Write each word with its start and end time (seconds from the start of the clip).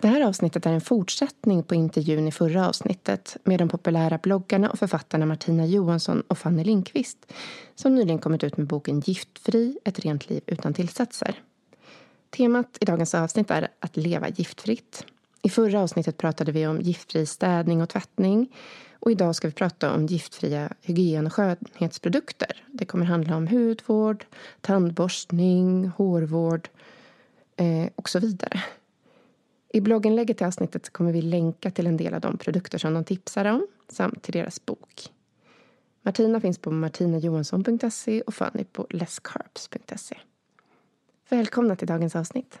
Det 0.00 0.08
här 0.08 0.26
avsnittet 0.26 0.66
är 0.66 0.72
en 0.72 0.80
fortsättning 0.80 1.62
på 1.62 1.74
intervjun 1.74 2.28
i 2.28 2.32
förra 2.32 2.68
avsnittet 2.68 3.36
med 3.44 3.58
de 3.58 3.68
populära 3.68 4.18
bloggarna 4.18 4.70
och 4.70 4.78
författarna 4.78 5.26
Martina 5.26 5.66
Johansson 5.66 6.22
och 6.28 6.38
Fanny 6.38 6.64
Lindqvist 6.64 7.32
som 7.74 7.94
nyligen 7.94 8.18
kommit 8.18 8.44
ut 8.44 8.56
med 8.56 8.66
boken 8.66 9.00
Giftfri, 9.00 9.78
ett 9.84 9.98
rent 9.98 10.30
liv 10.30 10.42
utan 10.46 10.74
tillsatser. 10.74 11.42
Temat 12.30 12.78
i 12.80 12.84
dagens 12.84 13.14
avsnitt 13.14 13.50
är 13.50 13.68
att 13.80 13.96
leva 13.96 14.28
giftfritt. 14.28 15.06
I 15.42 15.50
förra 15.50 15.82
avsnittet 15.82 16.16
pratade 16.16 16.52
vi 16.52 16.66
om 16.66 16.80
giftfri 16.80 17.26
städning 17.26 17.82
och 17.82 17.88
tvättning 17.88 18.52
och 18.92 19.10
idag 19.10 19.36
ska 19.36 19.48
vi 19.48 19.54
prata 19.54 19.94
om 19.94 20.06
giftfria 20.06 20.72
hygien 20.80 21.26
och 21.26 21.32
skönhetsprodukter. 21.32 22.64
Det 22.66 22.84
kommer 22.84 23.04
handla 23.04 23.36
om 23.36 23.46
hudvård, 23.46 24.24
tandborstning, 24.60 25.88
hårvård 25.96 26.68
eh, 27.56 27.88
och 27.94 28.08
så 28.08 28.18
vidare. 28.18 28.62
I 29.72 29.80
blogginlägget 29.80 30.36
till 30.36 30.46
avsnittet 30.46 30.90
kommer 30.90 31.12
vi 31.12 31.22
länka 31.22 31.70
till 31.70 31.86
en 31.86 31.96
del 31.96 32.14
av 32.14 32.20
de 32.20 32.38
produkter 32.38 32.78
som 32.78 32.94
de 32.94 33.04
tipsar 33.04 33.44
om 33.44 33.66
samt 33.88 34.22
till 34.22 34.32
deras 34.32 34.66
bok. 34.66 35.12
Martina 36.02 36.40
finns 36.40 36.58
på 36.58 36.70
martinajohansson.se 36.70 38.22
och 38.22 38.34
Fanny 38.34 38.64
på 38.64 38.86
lesscarps.se. 38.90 40.18
Välkomna 41.28 41.76
till 41.76 41.88
dagens 41.88 42.16
avsnitt. 42.16 42.58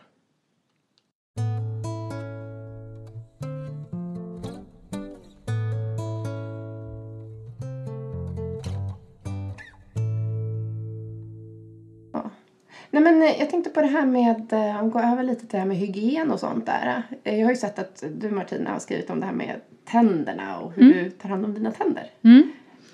Nej, 13.00 13.12
men 13.12 13.22
eh, 13.22 13.38
jag 13.40 13.50
tänkte 13.50 13.70
på 13.70 13.80
det 13.80 13.86
här 13.86 14.06
med, 14.06 14.52
eh, 14.52 14.82
om 14.82 14.90
gå 14.90 14.98
över 14.98 15.22
lite 15.22 15.40
till 15.40 15.48
det 15.50 15.58
här 15.58 15.66
med 15.66 15.76
hygien 15.76 16.30
och 16.30 16.40
sånt 16.40 16.66
där. 16.66 17.02
Eh, 17.24 17.38
Jag 17.38 17.46
har 17.46 17.50
ju 17.52 17.56
sett 17.56 17.78
att 17.78 18.04
du 18.18 18.30
Martina 18.30 18.70
har 18.70 18.78
skrivit 18.78 19.10
om 19.10 19.20
det 19.20 19.26
här 19.26 19.32
med 19.32 19.54
tänderna 19.84 20.58
och 20.58 20.72
hur 20.72 20.82
Mm. 20.82 21.04
du 21.04 21.10
tar 21.10 21.28
hand 21.28 21.44
om 21.44 21.54
dina 21.54 21.70
tänder. 21.70 22.04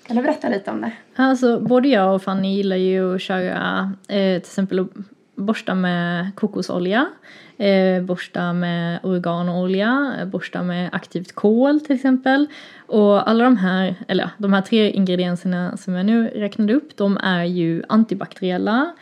Kan 0.06 0.16
du 0.16 0.22
berätta 0.22 0.48
lite 0.48 0.70
om 0.70 0.80
det? 0.80 0.92
Alltså 1.16 1.60
både 1.60 1.88
jag 1.88 2.14
och 2.14 2.22
Fanny 2.22 2.56
gillar 2.56 2.76
ju 2.76 3.14
att 3.14 3.20
köra 3.22 3.92
eh, 4.08 4.16
till 4.16 4.36
exempel 4.36 4.78
att 4.80 4.88
borsta 5.36 5.74
med 5.74 6.30
kokosolja, 6.36 7.06
eh, 7.56 8.02
borsta 8.02 8.52
med 8.52 8.98
oreganoolja, 9.02 10.12
borsta 10.26 10.62
med 10.62 10.88
aktivt 10.92 11.32
kol 11.34 11.80
till 11.80 11.94
exempel. 11.96 12.46
Och 12.86 13.28
alla 13.30 13.44
de 13.44 13.56
här, 13.56 13.94
eller 14.08 14.30
de 14.38 14.52
här 14.52 14.60
tre 14.62 14.90
ingredienserna 14.90 15.76
som 15.76 15.94
jag 15.94 16.06
nu 16.06 16.26
räknade 16.28 16.74
upp, 16.74 16.96
de 16.96 17.16
är 17.16 17.44
ju 17.44 17.82
antibakteriella 17.88 18.92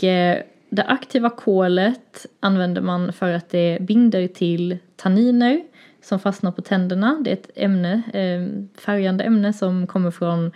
och 0.00 0.04
eh, 0.04 0.42
det 0.70 0.84
aktiva 0.84 1.30
kolet 1.30 2.26
använder 2.40 2.82
man 2.82 3.12
för 3.12 3.32
att 3.32 3.48
det 3.48 3.78
binder 3.80 4.26
till 4.26 4.78
tanniner 4.96 5.62
som 6.02 6.18
fastnar 6.18 6.52
på 6.52 6.62
tänderna. 6.62 7.20
Det 7.24 7.30
är 7.30 7.34
ett 7.34 7.50
ämne, 7.54 8.02
eh, 8.12 8.70
färgande 8.80 9.24
ämne 9.24 9.52
som 9.52 9.86
kommer 9.86 10.10
från 10.10 10.52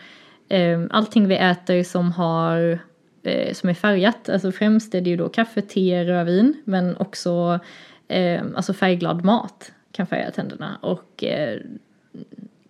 eh, 0.49 0.83
allting 0.91 1.29
vi 1.29 1.37
äter 1.37 1.83
som 1.83 2.13
har 2.13 2.79
eh, 3.23 3.53
som 3.53 3.69
är 3.69 3.75
färgat. 3.75 4.29
Alltså 4.29 4.53
främst 4.53 4.95
är 4.95 5.01
det 5.01 5.11
ju 5.11 5.17
då 5.17 5.29
kaffe, 5.29 5.63
te, 5.63 6.05
rödvin 6.05 6.55
men 6.65 6.97
också 6.97 7.61
eh, 8.09 8.43
alltså 8.57 8.75
färgglad 8.75 9.25
mat 9.25 9.73
kan 9.93 10.07
färga 10.07 10.31
tänderna. 10.31 10.79
Och 10.83 11.25
eh, 11.25 11.61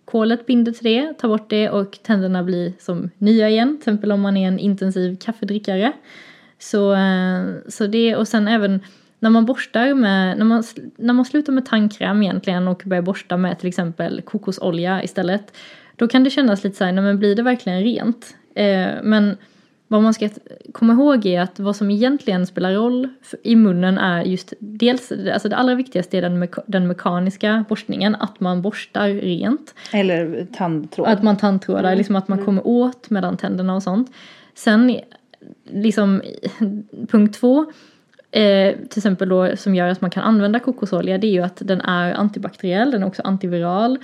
kolet 0.05 0.45
binder 0.45 0.71
till 0.71 0.83
det, 0.83 1.13
tar 1.13 1.27
bort 1.27 1.49
det 1.49 1.69
och 1.69 1.99
tänderna 2.03 2.43
blir 2.43 2.73
som 2.79 3.09
nya 3.17 3.49
igen. 3.49 3.69
Till 3.69 3.77
exempel 3.77 4.11
om 4.11 4.21
man 4.21 4.37
är 4.37 4.47
en 4.47 4.59
intensiv 4.59 5.17
kaffedrickare. 5.21 5.93
Så, 6.59 6.93
eh, 6.93 7.43
så 7.67 7.87
det, 7.87 8.15
och 8.15 8.27
sen 8.27 8.47
även 8.47 8.79
när 9.19 9.29
man 9.29 9.45
borstar 9.45 9.93
med, 9.93 10.37
när 10.37 10.45
man, 10.45 10.63
när 10.95 11.13
man 11.13 11.25
slutar 11.25 11.53
med 11.53 11.65
tandkräm 11.65 12.23
egentligen 12.23 12.67
och 12.67 12.81
börjar 12.85 13.01
borsta 13.01 13.37
med 13.37 13.59
till 13.59 13.69
exempel 13.69 14.21
kokosolja 14.21 15.03
istället. 15.03 15.57
Då 15.95 16.07
kan 16.07 16.23
det 16.23 16.29
kännas 16.29 16.63
lite 16.63 16.77
så 16.77 16.83
här, 16.83 16.91
nej 16.91 17.03
men 17.03 17.19
blir 17.19 17.35
det 17.35 17.43
verkligen 17.43 17.83
rent? 17.83 18.35
Eh, 18.55 18.87
men 19.03 19.37
vad 19.87 20.03
man 20.03 20.13
ska 20.13 20.29
komma 20.71 20.93
ihåg 20.93 21.25
är 21.25 21.41
att 21.41 21.59
vad 21.59 21.75
som 21.75 21.91
egentligen 21.91 22.47
spelar 22.47 22.73
roll 22.73 23.09
i 23.43 23.55
munnen 23.55 23.97
är 23.97 24.23
just 24.23 24.53
dels, 24.59 25.11
alltså 25.11 25.49
det 25.49 25.55
allra 25.55 25.75
viktigaste 25.75 26.17
är 26.17 26.21
den, 26.21 26.43
meka- 26.43 26.63
den 26.67 26.87
mekaniska 26.87 27.65
borstningen, 27.69 28.15
att 28.15 28.39
man 28.39 28.61
borstar 28.61 29.09
rent. 29.09 29.73
Eller 29.93 30.47
tandtråd. 30.53 31.07
Att 31.07 31.23
man 31.23 31.37
tandtrådar, 31.37 31.95
liksom 31.95 32.15
att 32.15 32.27
man 32.27 32.45
kommer 32.45 32.67
åt 32.67 33.09
mellan 33.09 33.37
tänderna 33.37 33.75
och 33.75 33.83
sånt. 33.83 34.11
Sen 34.55 34.99
liksom 35.63 36.21
punkt 37.07 37.39
två, 37.39 37.65
eh, 38.31 38.75
till 38.75 38.99
exempel 38.99 39.29
då 39.29 39.57
som 39.57 39.75
gör 39.75 39.87
att 39.87 40.01
man 40.01 40.11
kan 40.11 40.23
använda 40.23 40.59
kokosolja 40.59 41.17
det 41.17 41.27
är 41.27 41.31
ju 41.31 41.41
att 41.41 41.61
den 41.65 41.81
är 41.81 42.13
antibakteriell, 42.13 42.91
den 42.91 43.03
är 43.03 43.07
också 43.07 43.21
antiviral 43.21 43.97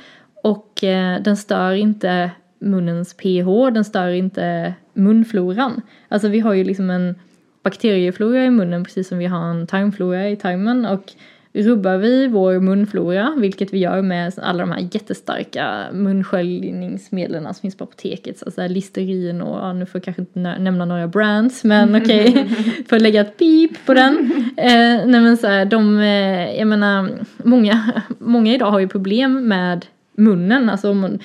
och 0.44 0.84
eh, 0.84 1.22
den 1.22 1.38
stör 1.38 1.72
inte 1.72 2.32
munnens 2.60 3.14
pH, 3.14 3.74
den 3.74 3.86
stör 3.86 4.10
inte 4.10 4.74
munfloran. 4.94 5.82
Alltså 6.08 6.28
vi 6.28 6.40
har 6.40 6.54
ju 6.54 6.64
liksom 6.64 6.90
en 6.90 7.16
bakterieflora 7.64 8.46
i 8.46 8.50
munnen 8.50 8.84
precis 8.84 9.08
som 9.08 9.18
vi 9.18 9.26
har 9.26 9.50
en 9.50 9.68
tarmflora 9.68 10.30
i 10.30 10.36
tarmen 10.36 10.86
och 10.86 11.14
rubbar 11.54 11.98
vi 11.98 12.28
vår 12.28 12.60
munflora, 12.60 13.34
vilket 13.38 13.74
vi 13.74 13.78
gör 13.78 14.02
med 14.02 14.34
alla 14.38 14.60
de 14.60 14.72
här 14.72 14.88
jättestarka 14.92 15.86
munsköljningsmedlen 15.94 17.44
som 17.44 17.54
finns 17.62 17.78
på 17.78 17.84
apoteket, 17.84 18.38
så 18.38 18.46
alltså 18.46 18.68
Listerin 18.68 19.42
och 19.42 19.60
ja, 19.60 19.74
nu 19.74 19.86
får 19.86 20.00
jag 20.00 20.04
kanske 20.04 20.22
inte 20.22 20.40
nä- 20.40 20.60
nämna 20.60 20.86
några 20.86 21.08
brands 21.08 21.64
men 21.64 21.96
okej, 22.02 22.50
får 22.90 22.96
jag 22.96 23.02
lägga 23.02 23.22
ett 23.22 23.38
pip 23.38 23.86
på 23.86 23.94
den. 23.94 24.32
Eh, 24.58 25.06
nej 25.08 25.22
men 25.22 25.38
så 25.38 25.48
här, 25.48 25.66
de, 25.66 26.00
eh, 26.00 26.60
jag 26.60 26.68
menar, 26.68 27.10
många, 27.44 27.92
många 28.20 28.54
idag 28.54 28.72
har 28.72 28.80
ju 28.80 28.88
problem 28.88 29.48
med 29.48 29.86
munnen, 30.18 30.70
alltså 30.70 30.94
man, 30.94 31.20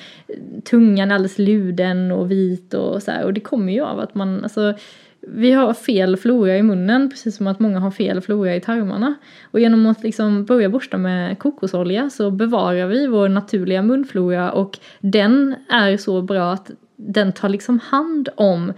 tungan 0.69 1.11
är 1.11 1.15
alldeles 1.15 1.37
luden 1.39 2.11
och 2.11 2.31
vit 2.31 2.73
och 2.73 3.03
så 3.03 3.11
här, 3.11 3.23
och 3.23 3.33
det 3.33 3.39
kommer 3.39 3.73
ju 3.73 3.81
av 3.81 3.99
att 3.99 4.15
man, 4.15 4.43
alltså 4.43 4.73
vi 5.29 5.51
har 5.51 5.73
fel 5.73 6.17
flora 6.17 6.57
i 6.57 6.63
munnen 6.63 7.09
precis 7.09 7.37
som 7.37 7.47
att 7.47 7.59
många 7.59 7.79
har 7.79 7.91
fel 7.91 8.21
flora 8.21 8.55
i 8.55 8.61
tarmarna. 8.61 9.15
Och 9.43 9.59
genom 9.59 9.85
att 9.85 10.03
liksom 10.03 10.45
börja 10.45 10.69
borsta 10.69 10.97
med 10.97 11.39
kokosolja 11.39 12.09
så 12.09 12.31
bevarar 12.31 12.87
vi 12.87 13.07
vår 13.07 13.29
naturliga 13.29 13.81
munflora 13.81 14.51
och 14.51 14.79
den 14.99 15.55
är 15.69 15.97
så 15.97 16.21
bra 16.21 16.51
att 16.51 16.71
den 16.95 17.33
tar 17.33 17.49
liksom 17.49 17.79
hand 17.79 18.29
om 18.35 18.73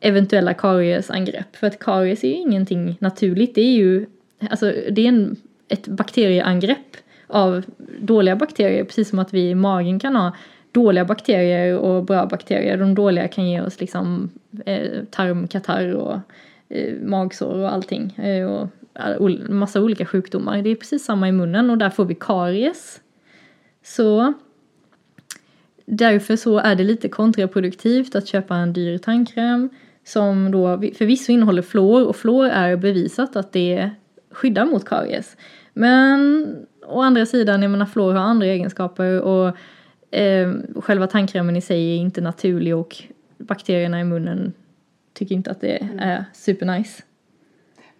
eventuella 0.00 0.54
kariesangrepp. 0.54 1.56
För 1.56 1.66
att 1.66 1.78
karies 1.78 2.24
är 2.24 2.28
ju 2.28 2.34
ingenting 2.34 2.96
naturligt, 3.00 3.54
det 3.54 3.60
är 3.60 3.72
ju 3.72 4.06
alltså, 4.50 4.72
det 4.90 5.04
är 5.04 5.08
en, 5.08 5.36
ett 5.68 5.88
bakterieangrepp 5.88 6.96
av 7.26 7.62
dåliga 7.98 8.36
bakterier 8.36 8.84
precis 8.84 9.08
som 9.08 9.18
att 9.18 9.34
vi 9.34 9.50
i 9.50 9.54
magen 9.54 9.98
kan 9.98 10.16
ha 10.16 10.32
dåliga 10.74 11.04
bakterier 11.04 11.78
och 11.78 12.04
bra 12.04 12.26
bakterier. 12.26 12.76
De 12.76 12.94
dåliga 12.94 13.28
kan 13.28 13.50
ge 13.50 13.60
oss 13.60 13.80
liksom 13.80 14.30
eh, 14.66 15.04
tarmkatarr 15.10 15.94
och 15.94 16.18
eh, 16.68 16.94
magsår 17.02 17.58
och 17.58 17.72
allting. 17.72 18.12
Eh, 18.16 18.46
och 18.46 18.68
all- 18.92 19.48
massa 19.48 19.80
olika 19.80 20.06
sjukdomar. 20.06 20.62
Det 20.62 20.70
är 20.70 20.74
precis 20.74 21.04
samma 21.04 21.28
i 21.28 21.32
munnen 21.32 21.70
och 21.70 21.78
där 21.78 21.90
får 21.90 22.04
vi 22.04 22.14
karies. 22.14 23.00
Så 23.82 24.34
därför 25.86 26.36
så 26.36 26.58
är 26.58 26.74
det 26.74 26.84
lite 26.84 27.08
kontraproduktivt 27.08 28.14
att 28.14 28.26
köpa 28.28 28.54
en 28.56 28.72
dyr 28.72 28.98
tandkräm 28.98 29.68
som 30.04 30.50
då 30.50 30.80
förvisso 30.98 31.32
innehåller 31.32 31.62
fluor 31.62 32.06
och 32.06 32.16
fluor 32.16 32.46
är 32.46 32.76
bevisat 32.76 33.36
att 33.36 33.52
det 33.52 33.90
skyddar 34.30 34.64
mot 34.66 34.84
karies. 34.84 35.36
Men 35.72 36.46
å 36.86 37.02
andra 37.02 37.26
sidan, 37.26 37.62
jag 37.62 37.70
menar 37.70 37.86
fluor 37.86 38.12
har 38.12 38.20
andra 38.20 38.46
egenskaper 38.46 39.20
och 39.20 39.56
eh, 40.22 40.52
själva 40.80 41.06
tandkrämen 41.06 41.56
i 41.56 41.60
sig 41.60 41.92
är 41.92 41.96
inte 41.96 42.20
naturlig 42.20 42.76
och 42.76 42.96
bakterierna 43.38 44.00
i 44.00 44.04
munnen 44.04 44.52
tycker 45.12 45.34
inte 45.34 45.50
att 45.50 45.60
det 45.60 45.88
är 45.98 46.24
supernice. 46.32 47.02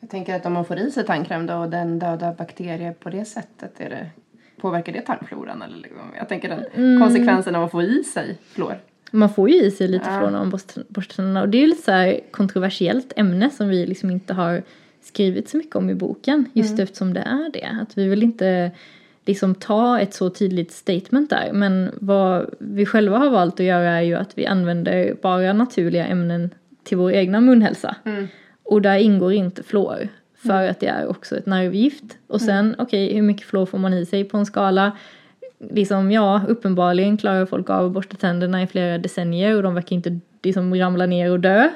Jag 0.01 0.11
tänker 0.11 0.35
att 0.37 0.47
om 0.47 0.53
man 0.53 0.65
får 0.65 0.79
i 0.79 0.91
sig 0.91 1.05
tandkräm 1.07 1.47
då 1.47 1.55
och 1.55 1.71
den 1.71 1.99
dödar 1.99 2.35
bakterier 2.35 2.93
på 2.93 3.11
det 3.11 3.25
sättet, 3.25 3.81
är 3.81 3.91
det, 3.91 4.07
påverkar 4.61 4.93
det 4.93 5.01
tarmfloran? 5.01 5.63
Eller 5.63 5.77
liksom? 5.77 6.01
Jag 6.19 6.29
tänker 6.29 6.49
den 6.49 6.65
Mm. 6.75 7.01
konsekvensen 7.03 7.55
av 7.55 7.65
att 7.65 7.71
få 7.71 7.83
i 7.83 8.05
sig 8.05 8.39
fluor. 8.47 8.75
Man 9.11 9.29
får 9.35 9.51
ju 9.51 9.63
i 9.63 9.71
sig 9.71 9.89
lite 9.89 10.11
Ja. 10.11 10.19
från 10.21 10.51
borstar 10.89 11.15
tänderna 11.17 11.43
och 11.43 11.49
det 11.49 11.59
är 11.59 11.61
ju 11.63 11.67
lite 11.67 11.83
så 11.83 11.91
här 11.91 12.21
kontroversiellt 12.31 13.13
ämne 13.17 13.51
som 13.51 13.69
vi 13.69 13.87
liksom 13.87 14.11
inte 14.11 14.35
har 14.35 14.63
skrivit 15.03 15.49
så 15.49 15.57
mycket 15.57 15.77
om 15.77 15.91
i 15.91 15.95
boken 15.95 16.45
just 16.53 16.79
eftersom 16.79 17.15
det 17.15 17.21
är 17.21 17.51
det. 17.53 17.79
Att 17.83 17.99
vi 17.99 18.09
vill 18.09 18.23
inte 18.23 18.71
liksom 19.27 19.55
ta 19.55 20.01
ett 20.01 20.15
så 20.15 20.31
tydligt 20.31 20.73
statement 20.73 21.31
där 21.31 21.51
men 21.53 21.91
vad 22.01 22.55
vi 22.59 22.87
själva 22.87 23.19
har 23.19 23.31
valt 23.31 23.61
att 23.61 23.67
göra 23.67 23.91
är 23.91 24.03
ju 24.03 24.15
att 24.15 24.39
vi 24.39 24.47
använder 24.47 25.17
bara 25.23 25.53
naturliga 25.53 26.07
ämnen 26.07 26.51
till 26.85 26.97
vår 26.97 27.13
egna 27.13 27.41
munhälsa. 27.41 27.97
Och 28.63 28.83
där 28.83 28.97
ingår 28.97 29.33
inte 29.33 29.63
fluor 29.63 30.09
för 30.37 30.69
att 30.69 30.81
det 30.81 30.87
är 30.87 31.07
också 31.07 31.37
ett 31.37 31.47
nervgift. 31.47 32.05
Och 32.27 32.41
sen 32.41 32.75
okej 32.79 33.15
hur 33.15 33.23
mycket 33.23 33.47
fluor 33.47 33.67
får 33.67 33.79
man 33.79 33.95
i 33.95 34.07
sig 34.07 34.25
på 34.25 34.37
en 34.37 34.47
skala? 34.47 34.93
liksom, 35.71 36.13
ja, 36.13 36.43
uppenbarligen 36.49 37.17
klarar 37.17 37.47
folk 37.47 37.71
av 37.71 37.87
att 37.87 37.93
borsta 37.93 38.17
tänderna 38.17 38.63
i 38.63 38.67
flera 38.67 38.99
decennier 38.99 39.57
och 39.57 39.63
de 39.63 39.75
verkar 39.75 39.97
inte 39.97 40.21
liksom 40.43 40.75
ramla 40.75 41.07
ner 41.07 41.31
och 41.31 41.41
dö. 41.41 41.69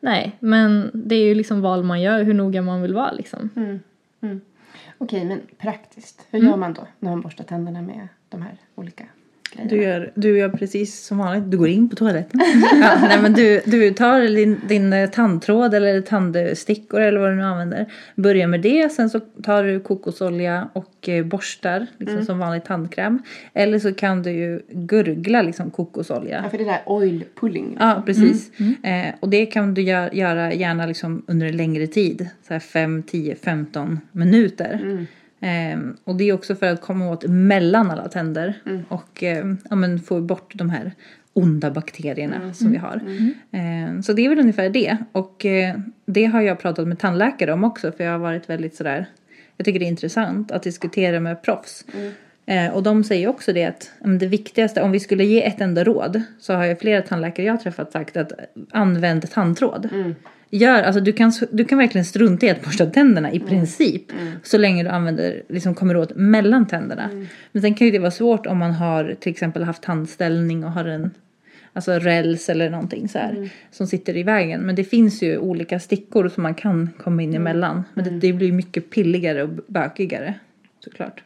Nej, 0.00 0.36
men 0.40 0.90
det 0.94 1.14
är 1.14 1.24
ju 1.24 1.34
liksom 1.34 1.60
val 1.60 1.82
man 1.84 2.00
gör, 2.00 2.22
hur 2.22 2.34
noga 2.34 2.62
man 2.62 2.82
vill 2.82 2.94
vara 2.94 3.12
liksom. 3.12 3.50
Okej, 5.02 5.24
men 5.24 5.40
praktiskt. 5.58 6.26
Hur 6.30 6.38
Mm. 6.38 6.50
gör 6.50 6.56
man 6.56 6.74
då 6.74 6.86
när 6.98 7.10
man 7.10 7.20
borstar 7.20 7.44
tänderna 7.44 7.82
med 7.82 8.08
de 8.28 8.42
här 8.42 8.56
olika 8.74 9.04
grejerna? 9.52 9.70
Du 9.70 9.82
gör, 9.82 10.12
du 10.14 10.38
gör 10.38 10.48
precis 10.48 11.06
som 11.06 11.18
vanligt. 11.18 11.50
Du 11.50 11.58
går 11.58 11.68
in 11.68 11.88
på 11.88 11.96
toaletten. 11.96 12.40
ja, 12.80 12.94
nej, 13.00 13.22
men 13.22 13.32
du, 13.32 13.60
du 13.64 13.90
tar 13.90 14.20
din, 14.20 14.60
din 14.68 14.92
eh, 14.92 15.10
tandtråd 15.10 15.74
eller 15.74 16.00
tandstickor 16.00 17.00
eller 17.00 17.20
vad 17.20 17.30
du 17.30 17.34
nu 17.34 17.42
använder. 17.42 17.86
Börjar 18.16 18.46
med 18.46 18.60
det. 18.60 18.92
Sen 18.92 19.10
så 19.10 19.20
tar 19.20 19.64
du 19.64 19.80
kokosolja 19.80 20.68
och 20.72 21.08
eh, 21.08 21.24
borstar 21.24 21.86
liksom 21.98 22.24
som 22.24 22.38
vanlig 22.38 22.64
tandkräm. 22.64 23.22
Eller 23.54 23.78
så 23.78 23.94
kan 23.94 24.22
du 24.22 24.30
ju 24.30 24.60
gurgla 24.68 25.42
liksom 25.42 25.70
kokosolja. 25.70 26.40
Ja, 26.44 26.50
för 26.50 26.58
det 26.58 26.64
där 26.64 26.80
oil 26.86 27.24
pulling. 27.40 27.76
Ja, 27.80 28.02
precis. 28.06 28.50
Eh, 28.82 29.14
och 29.20 29.28
det 29.28 29.46
kan 29.46 29.74
du 29.74 29.82
gör, 29.82 30.14
göra 30.14 30.52
gärna 30.52 30.86
liksom 30.86 31.22
under 31.26 31.46
en 31.46 31.56
längre 31.56 31.86
tid. 31.86 32.28
Så 32.48 32.52
här 32.52 32.60
5, 32.60 33.02
10, 33.02 33.34
15 33.34 34.00
minuter. 34.12 35.06
Eh, 35.42 35.80
och 36.04 36.16
det 36.16 36.24
är 36.24 36.32
också 36.32 36.54
för 36.54 36.66
att 36.66 36.80
komma 36.80 37.10
åt 37.10 37.24
mellan 37.28 37.90
alla 37.90 38.08
tänder. 38.08 38.54
Och 38.88 39.22
eh, 39.22 39.44
ja, 39.70 39.76
men 39.76 40.00
få 40.00 40.20
bort 40.20 40.52
de 40.54 40.70
här 40.70 40.92
onda 41.32 41.70
bakterierna 41.70 42.54
som 42.54 42.70
vi 42.72 42.78
har. 42.78 42.96
Eh, 43.50 44.00
så 44.00 44.12
det 44.12 44.24
är 44.24 44.28
väl 44.28 44.38
ungefär 44.38 44.70
det. 44.70 44.96
Och 45.12 45.46
eh, 45.46 45.76
det 46.06 46.24
har 46.24 46.40
jag 46.40 46.58
pratat 46.58 46.88
med 46.88 46.98
tandläkare 46.98 47.52
om 47.52 47.64
också. 47.64 47.92
För 47.92 48.04
jag 48.04 48.12
har 48.12 48.18
varit 48.18 48.50
väldigt 48.50 48.74
sådär. 48.74 49.06
Jag 49.56 49.64
tycker 49.64 49.78
det 49.78 49.84
är 49.84 49.88
intressant 49.88 50.50
att 50.50 50.62
diskutera 50.62 51.20
med 51.20 51.42
proffs. 51.42 51.84
Eh, 52.46 52.74
och 52.74 52.82
de 52.82 53.04
säger 53.04 53.28
också 53.28 53.52
det 53.52 53.64
att 53.64 53.90
det 54.00 54.26
viktigaste, 54.26 54.82
om 54.82 54.92
vi 54.92 55.00
skulle 55.00 55.24
ge 55.24 55.46
ett 55.46 55.60
enda 55.60 55.84
råd 55.84 56.22
så 56.40 56.54
har 56.54 56.64
ju 56.64 56.76
flera 56.76 57.02
tandläkare 57.02 57.46
jag 57.46 57.52
har 57.52 57.58
träffat 57.58 57.92
sagt 57.92 58.16
att 58.16 58.32
använd 58.70 59.30
tandtråd. 59.30 59.88
Gör, 60.54 60.82
alltså 60.82 61.00
du, 61.00 61.12
kan, 61.12 61.32
du 61.50 61.64
kan 61.64 61.78
verkligen 61.78 62.04
strunta 62.04 62.46
i 62.46 62.50
att 62.50 62.64
borsta 62.64 62.86
tänderna 62.86 63.32
i 63.32 63.40
princip. 63.40 64.02
Så 64.42 64.58
länge 64.58 64.82
du 64.82 64.88
använder, 64.88 65.42
liksom 65.48 65.74
kommer 65.74 65.96
åt 65.96 66.16
mellan 66.16 66.66
tänderna. 66.66 67.10
Men 67.52 67.62
sen 67.62 67.74
kan 67.74 67.86
ju 67.86 67.90
det 67.90 67.98
vara 67.98 68.10
svårt 68.10 68.46
om 68.46 68.58
man 68.58 68.70
har 68.70 69.16
till 69.20 69.32
exempel 69.32 69.62
haft 69.62 69.82
tandställning 69.82 70.64
och 70.64 70.72
har 70.72 70.84
en 70.84 71.10
alltså 71.72 71.92
räls 71.92 72.48
eller 72.48 72.70
någonting 72.70 73.08
så 73.08 73.18
här 73.18 73.50
som 73.70 73.86
sitter 73.86 74.16
i 74.16 74.22
vägen. 74.22 74.60
Men 74.60 74.74
det 74.74 74.84
finns 74.84 75.22
ju 75.22 75.38
olika 75.38 75.80
stickor 75.80 76.28
som 76.28 76.42
man 76.42 76.54
kan 76.54 76.90
komma 76.98 77.22
in 77.22 77.34
emellan. 77.34 77.84
Men 77.94 78.04
det, 78.04 78.10
det 78.10 78.32
blir 78.32 78.52
mycket 78.52 78.90
pilligare 78.90 79.42
och 79.42 79.48
bökigare 79.66 80.34
såklart. 80.80 81.22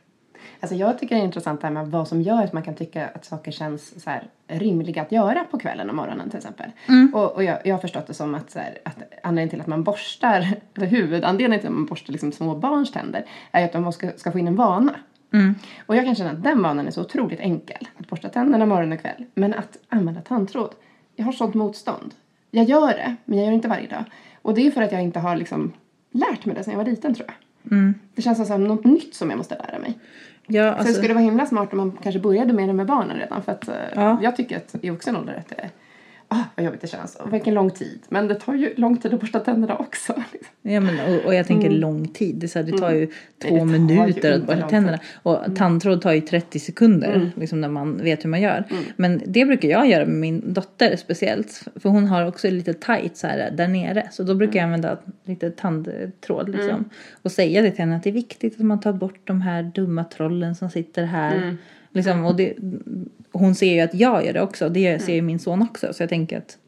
Alltså 0.61 0.77
jag 0.77 0.99
tycker 0.99 1.15
det 1.15 1.21
är 1.21 1.25
intressant 1.25 1.61
det 1.61 1.67
här 1.67 1.75
med 1.75 1.87
vad 1.87 2.09
som 2.09 2.23
gör 2.23 2.45
att 2.45 2.53
man 2.53 2.63
kan 2.63 2.75
tycka 2.75 3.09
att 3.09 3.25
saker 3.25 3.53
känns 3.53 4.03
så 4.03 4.11
här 4.11 4.23
rimliga 4.49 5.03
att 5.03 5.13
göra 5.13 5.45
på 5.45 5.59
kvällen 5.59 5.89
och 5.91 5.97
morgonen 5.97 6.31
till 6.31 6.37
exempel. 6.37 6.71
Och, 7.15 7.33
och 7.33 7.45
jag, 7.45 7.59
jag 7.65 7.75
har 7.75 7.81
förstått 7.81 8.07
det 8.07 8.15
som 8.15 8.35
att, 8.35 8.51
så 8.51 8.59
här, 8.59 8.79
att 8.85 8.97
anledningen 9.23 9.51
till 9.51 9.61
att 9.61 9.67
man 9.67 9.83
borstar, 9.83 10.47
eller 10.75 10.87
huvudanledningen 10.87 11.61
till 11.61 11.69
att 11.69 11.75
man 11.75 11.87
borstar 11.87 12.13
liksom 12.13 12.33
små 12.33 12.55
barns 12.55 12.93
tänder 12.93 13.25
är 13.51 13.65
att 13.65 13.73
de 13.73 13.93
ska, 13.93 14.11
ska 14.17 14.33
få 14.33 14.39
in 14.39 14.49
en 14.49 14.57
vana. 14.57 14.95
Och 15.87 15.97
jag 15.97 16.05
kan 16.05 16.15
känna 16.15 16.31
att 16.31 16.43
den 16.43 16.63
vanan 16.63 16.87
är 16.87 16.91
så 16.91 17.01
otroligt 17.01 17.41
enkel. 17.41 17.89
Att 17.99 18.09
borsta 18.09 18.29
tänderna 18.29 18.67
morgon 18.67 18.93
och 18.93 19.01
kväll. 19.01 19.25
Men 19.35 19.55
att 19.55 19.79
använda 19.89 20.21
tandtråd, 20.21 20.75
jag 21.17 21.25
har 21.25 21.33
sånt 21.33 21.55
motstånd. 21.55 22.15
Jag 22.51 22.65
gör 22.65 22.89
det, 22.89 23.17
men 23.25 23.39
jag 23.39 23.45
gör 23.45 23.51
det 23.51 23.57
inte 23.57 23.69
varje 23.69 23.89
dag. 23.89 24.05
Och 24.43 24.55
det 24.55 24.67
är 24.67 24.71
för 24.71 24.83
att 24.83 24.93
jag 24.93 25.03
inte 25.03 25.21
har 25.21 25.37
liksom 25.37 25.73
lärt 26.11 26.45
mig 26.45 26.55
det 26.55 26.65
sedan 26.65 26.73
jag 26.73 26.79
var 26.79 26.91
liten 26.91 27.15
tror 27.15 27.27
jag. 27.29 27.37
Det 28.15 28.23
känns 28.23 28.49
som 28.49 28.65
något 28.65 28.85
nytt 28.85 29.15
som 29.15 29.31
jag 29.31 29.37
måste 29.37 29.55
lära 29.55 29.79
mig. 29.79 29.99
Ja, 30.47 30.63
Så 30.63 30.69
alltså, 30.71 30.87
det 30.87 30.95
skulle 30.99 31.15
vara 31.15 31.25
himla 31.25 31.47
smart 31.47 31.73
om 31.73 31.79
man 31.79 31.99
kanske 32.03 32.19
började 32.21 32.53
med 32.53 32.69
det 32.69 32.73
med 32.73 32.87
barnen 32.87 33.17
redan. 33.17 33.43
För 33.43 33.53
att 33.53 33.69
eh, 33.69 33.75
Ja. 33.95 34.19
jag 34.23 34.37
tycker 34.37 34.57
att 34.57 34.75
i 34.83 34.91
vuxen 34.91 35.17
ålder 35.17 35.35
att 35.35 35.49
det 35.49 35.71
ah, 36.29 36.43
vad 36.57 36.65
jobbigt 36.67 36.81
det 36.81 36.87
känns. 36.87 37.17
Och 37.17 37.33
vilken 37.33 37.55
lång 37.55 37.71
tid. 37.71 37.99
Men 38.09 38.29
det 38.29 38.35
tar 38.35 38.55
ju 38.55 38.75
lång 38.77 38.97
tid 38.97 39.15
att 39.15 39.21
borsta 39.21 39.41
tänderna 39.41 39.77
också. 39.77 40.15
Liksom. 40.33 40.51
Ja, 40.63 40.81
men, 40.81 41.01
och, 41.15 41.25
och 41.25 41.35
jag 41.35 41.47
tänker 41.47 41.71
lång 41.71 42.09
tid. 42.09 42.35
Det, 42.37 42.49
så 42.49 42.59
här, 42.59 42.67
det 42.67 42.79
tar 42.79 42.91
ju 42.91 43.07
två 43.43 43.57
Mm. 43.57 43.69
tar 43.69 43.75
ju 43.75 43.79
minuter 44.01 44.31
att 44.33 44.37
inte 44.39 44.47
borsta 44.55 44.69
tänderna. 44.69 44.99
tid. 44.99 45.07
Mm. 45.25 45.39
Och 45.51 45.57
tandtråd 45.57 46.03
tar 46.03 46.13
ju 46.13 46.21
30 46.21 46.59
sekunder 46.59 47.31
liksom, 47.37 47.61
när 47.61 47.69
man 47.69 47.97
vet 47.97 48.25
hur 48.25 48.31
man 48.31 48.41
gör. 48.41 48.65
Men 48.97 49.23
det 49.27 49.45
brukar 49.45 49.69
jag 49.69 49.89
göra 49.89 50.07
med 50.07 50.15
min 50.17 50.53
dotter 50.53 50.97
speciellt. 50.97 51.63
För 51.77 51.89
hon 51.89 52.07
har 52.07 52.27
också 52.27 52.51
lite 52.51 52.75
tight 52.75 53.17
så 53.17 53.27
här, 53.27 53.51
där 53.51 53.69
nere. 53.69 54.09
Så 54.13 54.23
då 54.23 54.35
brukar 54.35 54.55
jag 54.61 54.65
Mm. 54.67 54.75
använda 54.75 54.99
lite 55.25 55.51
tandtråd 55.51 56.49
liksom. 56.49 56.85
Och 57.23 57.33
säga 57.33 57.63
det 57.63 57.71
till 57.71 57.81
henne 57.81 57.97
att 57.97 58.03
det 58.03 58.11
är 58.11 58.15
viktigt 58.15 58.55
att 58.61 58.67
man 58.67 58.81
tar 58.81 58.93
bort 58.93 59.21
de 59.25 59.41
här 59.41 59.63
dumma 59.63 60.05
trollen 60.05 60.55
som 60.55 60.71
sitter 60.71 61.05
här. 61.05 61.57
Mm. 61.97 62.05
Liksom, 62.05 62.25
och 62.25 62.37
det, 62.37 62.55
hon 63.33 63.55
ser 63.55 63.75
ju 63.75 63.81
att 63.81 63.95
jag 63.95 64.27
gör 64.27 64.33
det 64.33 64.41
också. 64.43 64.69
Det 64.69 65.03
ser 65.03 65.15
ju 65.15 65.23
min 65.23 65.39
son 65.39 65.63
också. 65.63 65.93
Så 65.93 66.03
jag 66.03 66.09
tänker 66.11 66.39
att 66.39 66.59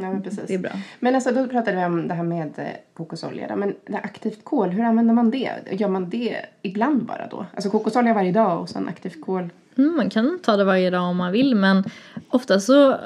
Ja, 0.00 0.12
men 0.12 0.22
precis. 0.22 0.40
det 0.46 0.54
är 0.54 0.58
bra. 0.58 0.70
Men 1.00 1.14
alltså 1.14 1.32
då 1.32 1.46
pratade 1.46 1.76
vi 1.76 1.84
om 1.84 2.08
det 2.08 2.14
här 2.14 2.22
med 2.22 2.52
eh, 2.56 2.64
kokosolja. 2.94 3.48
då. 3.48 3.56
Men 3.56 3.74
det 3.86 3.96
aktivt 3.98 4.44
kol, 4.44 4.68
hur 4.68 4.84
använder 4.84 5.14
man 5.14 5.30
det? 5.30 5.50
Gör 5.70 5.88
man 5.88 6.10
det 6.10 6.36
ibland 6.62 7.04
bara 7.04 7.26
då? 7.30 7.46
Alltså 7.54 7.70
kokosolja 7.70 8.14
varje 8.14 8.32
dag 8.32 8.60
och 8.60 8.68
sen 8.68 8.88
aktivt 8.88 9.20
kol. 9.20 9.48
Mm, 9.78 9.96
man 9.96 10.10
kan 10.10 10.38
ta 10.42 10.56
det 10.56 10.64
varje 10.64 10.90
dag 10.90 11.02
om 11.02 11.16
man 11.16 11.32
vill 11.32 11.54
men 11.54 11.84
ofta 12.28 12.60
så 12.60 12.96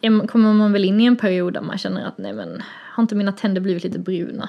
är 0.00 0.10
man- 0.10 0.26
kommer 0.26 0.52
man 0.52 0.72
väl 0.72 0.84
in 0.84 1.00
i 1.00 1.04
en 1.04 1.16
period 1.16 1.54
där 1.54 1.60
man 1.60 1.78
känner 1.78 2.04
att 2.06 2.18
nej 2.18 2.32
men 2.32 2.62
har 2.94 3.02
inte 3.02 3.14
mina 3.14 3.32
tänder 3.32 3.60
blivit 3.60 3.84
lite 3.84 3.98
bruna? 3.98 4.48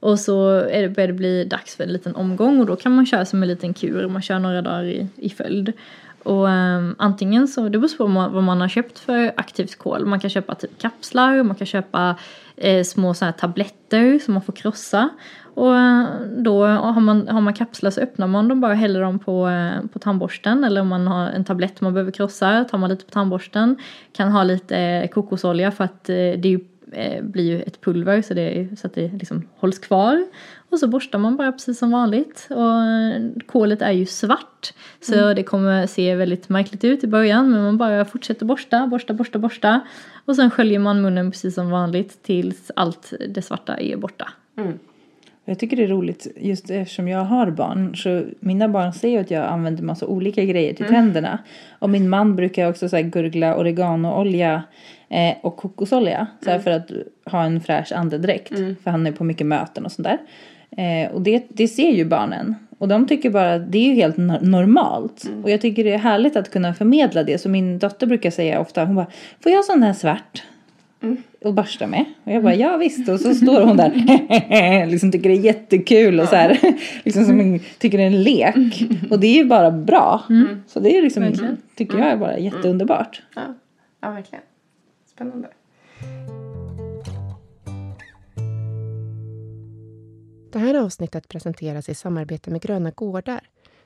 Och 0.00 0.18
så 0.18 0.50
är 0.50 0.82
det, 0.82 0.88
börjar 0.88 1.06
det 1.08 1.14
bli 1.14 1.44
dags 1.44 1.76
för 1.76 1.84
en 1.84 1.92
liten 1.92 2.14
omgång 2.14 2.60
och 2.60 2.66
då 2.66 2.76
kan 2.76 2.92
man 2.92 3.06
köra 3.06 3.24
som 3.24 3.42
en 3.42 3.48
liten 3.48 3.74
kur, 3.74 4.08
man 4.08 4.22
kör 4.22 4.38
några 4.38 4.62
dagar 4.62 4.84
i, 4.84 5.06
i 5.16 5.30
följd. 5.30 5.72
Och 6.22 6.48
um, 6.48 6.94
antingen 6.98 7.48
så, 7.48 7.68
det 7.68 7.78
beror 7.78 7.96
på 7.96 8.06
vad 8.06 8.42
man, 8.42 8.60
har 8.60 8.68
köpt 8.68 8.98
för 8.98 9.32
aktivt 9.36 9.78
kol. 9.78 10.06
Man 10.06 10.20
kan 10.20 10.30
köpa 10.30 10.54
typ 10.54 10.78
kapslar, 10.78 11.42
man 11.42 11.56
kan 11.56 11.66
köpa 11.66 12.16
eh, 12.56 12.84
små 12.84 13.14
så 13.14 13.24
här 13.24 13.32
tabletter 13.32 14.18
som 14.18 14.34
man 14.34 14.42
får 14.42 14.52
krossa. 14.52 15.08
Och 15.54 15.76
eh, 15.76 16.06
då 16.36 16.66
har 16.66 17.00
man, 17.00 17.28
har 17.28 17.40
man 17.40 17.54
kapslar 17.54 17.90
så 17.90 18.00
öppnar 18.00 18.26
man 18.26 18.48
dem 18.48 18.60
bara 18.60 18.72
och 18.72 18.78
häller 18.78 19.00
dem 19.00 19.18
på, 19.18 19.48
eh, 19.48 19.86
på 19.92 19.98
tandborsten. 19.98 20.64
Eller 20.64 20.80
om 20.80 20.88
man 20.88 21.06
har 21.06 21.26
en 21.26 21.44
tablett 21.44 21.80
man 21.80 21.94
behöver 21.94 22.12
krossa 22.12 22.64
tar 22.64 22.78
man 22.78 22.90
lite 22.90 23.04
på 23.04 23.10
tandborsten. 23.10 23.76
Kan 24.12 24.32
ha 24.32 24.42
lite 24.42 24.76
eh, 24.76 25.08
kokosolja 25.08 25.70
för 25.70 25.84
att 25.84 26.04
det 26.04 26.44
är 26.44 26.46
ju, 26.46 26.60
eh, 26.92 27.22
blir 27.22 27.44
ju 27.44 27.62
ett 27.62 27.80
pulver 27.80 28.22
så, 28.22 28.34
det, 28.34 28.78
så 28.78 28.86
att 28.86 28.94
det 28.94 29.12
liksom 29.12 29.48
hålls 29.56 29.78
kvar. 29.78 30.26
Och 30.70 30.78
så 30.78 30.88
borstar 30.88 31.18
man 31.18 31.36
bara 31.36 31.52
precis 31.52 31.78
som 31.78 31.90
vanligt. 31.90 32.48
Och 32.50 33.46
kolet 33.46 33.82
är 33.82 33.90
ju 33.90 34.06
svart. 34.06 34.72
Så 35.00 35.34
det 35.34 35.42
kommer 35.42 35.86
se 35.86 36.14
väldigt 36.14 36.48
märkligt 36.48 36.84
ut 36.84 37.04
i 37.04 37.06
början. 37.06 37.50
Men 37.50 37.62
man 37.62 37.78
bara 37.78 38.04
fortsätter 38.04 38.46
borsta, 38.46 38.86
borsta, 38.86 39.14
borsta, 39.14 39.38
borsta. 39.38 39.80
Och 40.24 40.36
sen 40.36 40.50
sköljer 40.50 40.78
man 40.78 41.02
munnen 41.02 41.30
precis 41.30 41.54
som 41.54 41.70
vanligt 41.70 42.22
tills 42.22 42.70
allt 42.76 43.12
det 43.28 43.42
svarta 43.42 43.76
är 43.76 43.96
borta. 43.96 44.32
Jag 45.50 45.58
tycker 45.58 45.76
det 45.76 45.84
är 45.84 45.88
roligt 45.88 46.26
just 46.36 46.70
eftersom 46.70 47.08
jag 47.08 47.24
har 47.24 47.50
barn. 47.50 47.96
Så 47.96 48.24
mina 48.40 48.68
barn 48.68 48.92
ser 48.92 49.08
ju 49.08 49.18
att 49.18 49.30
jag 49.30 49.44
använder 49.44 49.82
massa 49.82 50.06
olika 50.06 50.44
grejer 50.44 50.74
till 50.74 50.86
tänderna. 50.86 51.38
Och 51.78 51.90
min 51.90 52.08
man 52.08 52.36
brukar 52.36 52.68
också 52.68 52.88
så 52.88 53.02
gurgla 53.02 53.56
oreganoolja 53.56 54.62
eh, 55.08 55.34
och 55.42 55.56
kokosolja. 55.56 56.26
Så 56.44 56.50
här 56.50 56.58
för 56.58 56.70
att 56.70 56.90
ha 57.24 57.44
en 57.44 57.60
fräsch 57.60 57.92
andedräkt. 57.92 58.48
För 58.84 58.90
han 58.90 59.06
är 59.06 59.12
på 59.12 59.24
mycket 59.24 59.46
möten 59.46 59.84
och 59.84 59.92
sånt 59.92 60.08
där. 60.08 60.18
Eh, 60.76 61.10
och 61.12 61.22
det, 61.22 61.44
det 61.48 61.68
ser 61.68 61.90
ju 61.90 62.04
barnen. 62.04 62.54
Och 62.78 62.88
de 62.88 63.06
tycker 63.08 63.30
bara 63.30 63.54
att 63.54 63.72
det 63.72 63.78
är 63.78 63.88
ju 63.88 63.94
helt 63.94 64.16
no- 64.16 64.44
normalt. 64.44 65.30
Och 65.42 65.50
jag 65.50 65.60
tycker 65.60 65.84
det 65.84 65.92
är 65.92 65.98
härligt 65.98 66.36
att 66.36 66.50
kunna 66.50 66.74
förmedla 66.74 67.22
det. 67.22 67.38
Så 67.38 67.48
min 67.48 67.78
dotter 67.78 68.06
brukar 68.06 68.30
säga 68.30 68.60
ofta, 68.60 68.84
hon 68.84 68.96
bara, 68.96 69.06
får 69.40 69.52
jag 69.52 69.64
sån 69.64 69.82
här 69.82 69.92
svart? 69.92 70.42
Och 71.40 71.54
borsta 71.54 71.86
med. 71.86 72.04
Och 72.24 72.32
jag 72.32 72.42
bara, 72.42 72.54
ja 72.54 72.76
visst. 72.76 73.08
Och 73.08 73.20
så 73.20 73.34
står 73.34 73.62
hon 73.62 73.76
där, 73.76 74.86
liksom 74.86 75.12
tycker 75.12 75.28
det 75.28 75.36
är 75.36 75.40
jättekul 75.40 76.20
och 76.20 76.28
så 76.28 76.36
här, 76.36 76.58
liksom 77.04 77.24
som 77.24 77.40
en, 77.40 77.60
tycker 77.78 77.98
det 77.98 78.04
är 78.04 78.06
en 78.06 78.22
lek. 78.22 78.82
Och 79.10 79.20
det 79.20 79.26
är 79.26 79.34
ju 79.34 79.44
bara 79.44 79.70
bra. 79.70 80.22
Så 80.66 80.80
det 80.80 80.96
är 80.96 81.02
liksom, 81.02 81.22
Verkligen. 81.22 81.58
tycker 81.76 81.98
jag 81.98 82.08
är 82.08 82.16
bara 82.16 82.38
jätteunderbart. 82.38 83.22
Ja, 83.34 83.54
ja 84.00 84.10
verkligen. 84.10 84.44
Spännande. 85.06 85.48
Det 90.52 90.58
här 90.58 90.74
avsnittet 90.74 91.28
presenteras 91.28 91.88
i 91.88 91.94
samarbete 91.94 92.50
med 92.50 92.62
Gröna 92.62 92.90
Gårdar 92.90 93.40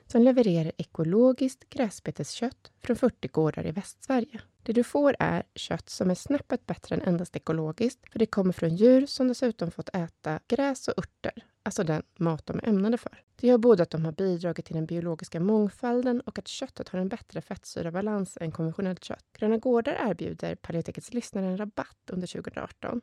som 0.07 0.21
levererar 0.21 0.71
ekologiskt 0.77 1.69
gräsbeteskött 1.69 2.71
från 2.83 2.95
40 2.95 3.27
gårdar 3.27 3.65
i 3.67 3.71
Västsverige. 3.71 4.39
Det 4.65 4.73
du 4.73 4.83
får 4.83 5.15
är 5.19 5.43
kött 5.55 5.89
som 5.89 6.11
är 6.11 6.15
snäppet 6.15 6.65
bättre 6.65 6.95
än 6.95 7.01
endast 7.01 7.35
ekologiskt 7.35 7.99
för 8.11 8.19
det 8.19 8.25
kommer 8.25 8.53
från 8.53 8.75
djur 8.75 9.05
som 9.05 9.27
dessutom 9.27 9.71
fått 9.71 9.89
äta 9.95 10.39
gräs 10.47 10.87
och 10.87 10.97
örter, 10.97 11.45
alltså 11.63 11.83
den 11.83 12.03
mat 12.19 12.45
de 12.45 12.57
är 12.57 12.67
ämnade 12.67 12.97
för. 12.97 13.23
Det 13.35 13.47
gör 13.47 13.57
både 13.57 13.83
att 13.83 13.89
de 13.89 14.05
har 14.05 14.11
bidragit 14.11 14.65
till 14.65 14.75
den 14.75 14.85
biologiska 14.85 15.39
mångfalden 15.39 16.21
och 16.21 16.39
att 16.39 16.47
köttet 16.47 16.89
har 16.89 16.99
en 16.99 17.09
bättre 17.09 17.41
fettsyrabalans 17.41 18.37
än 18.41 18.51
konventionellt 18.51 19.03
kött. 19.03 19.25
Gröna 19.33 19.57
Gårdar 19.57 20.09
erbjuder 20.09 20.55
Paleotekets 20.55 21.13
lyssnare 21.13 21.45
en 21.45 21.57
rabatt 21.57 22.09
under 22.09 22.27
2018. 22.27 23.01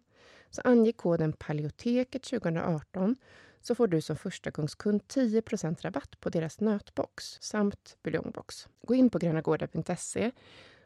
Så 0.51 0.63
ange 0.65 0.93
koden 0.93 1.33
Paleoteket 1.33 2.23
2018 2.23 3.17
så 3.61 3.75
får 3.75 3.87
du 3.87 4.01
som 4.01 4.17
förstagångskund 4.17 5.03
10% 5.03 5.83
rabatt 5.83 6.21
på 6.21 6.29
deras 6.31 6.61
nötbox 6.61 7.39
samt 7.41 7.97
buljongbox. 8.03 8.69
Gå 8.87 8.95
in 8.95 9.11
på 9.11 9.19
grönagårdar.se 9.19 10.31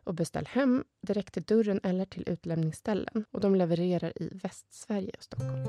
och 0.06 0.14
beställ 0.14 0.46
hem 0.46 0.84
direkt 1.06 1.34
till 1.34 1.42
dörren 1.42 1.80
eller 1.82 2.04
till 2.04 2.24
utlämningsställen. 2.26 3.24
Och 3.30 3.40
de 3.40 3.54
levererar 3.54 4.22
i 4.22 4.30
Västsverige 4.42 5.10
och 5.16 5.22
Stockholm. 5.22 5.64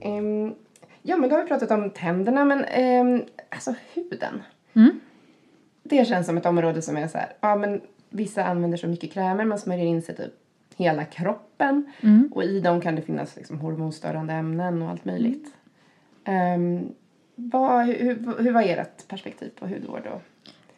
Ehm, 0.00 0.54
ja, 1.02 1.16
men 1.16 1.30
då 1.30 1.36
har 1.36 1.42
vi 1.42 1.48
pratat 1.48 1.70
om 1.70 1.90
tänderna, 1.90 2.44
men 2.44 2.58
um, 3.06 3.24
alltså 3.48 3.74
huden. 3.94 4.42
Mm. 4.72 5.00
Det 5.82 6.08
känns 6.08 6.26
som 6.26 6.36
ett 6.36 6.46
område 6.46 6.82
som 6.82 6.96
är 6.96 7.08
så 7.08 7.18
här, 7.18 7.32
ja 7.40 7.56
men 7.56 7.80
vissa 8.10 8.44
använder 8.44 8.78
så 8.78 8.88
mycket 8.88 9.12
krämer, 9.12 9.44
man 9.44 9.58
smörjer 9.58 9.86
in 9.86 10.02
sig 10.02 10.16
typ 10.16 10.32
hela 10.76 11.04
kroppen. 11.04 11.92
Och 12.32 12.44
i 12.44 12.60
dem 12.60 12.80
kan 12.80 12.96
det 12.96 13.02
finnas 13.02 13.36
liksom 13.36 13.58
hormonstörande 13.58 14.32
ämnen 14.32 14.82
och 14.82 14.88
allt 14.88 15.04
möjligt. 15.04 15.54
Ehm, 16.24 16.94
vad, 17.34 17.86
hur, 17.86 18.42
hur, 18.42 18.52
var 18.52 18.62
ert 18.62 19.08
perspektiv 19.08 19.50
på 19.58 19.66
hudvård? 19.66 20.06
Och, 20.06 20.22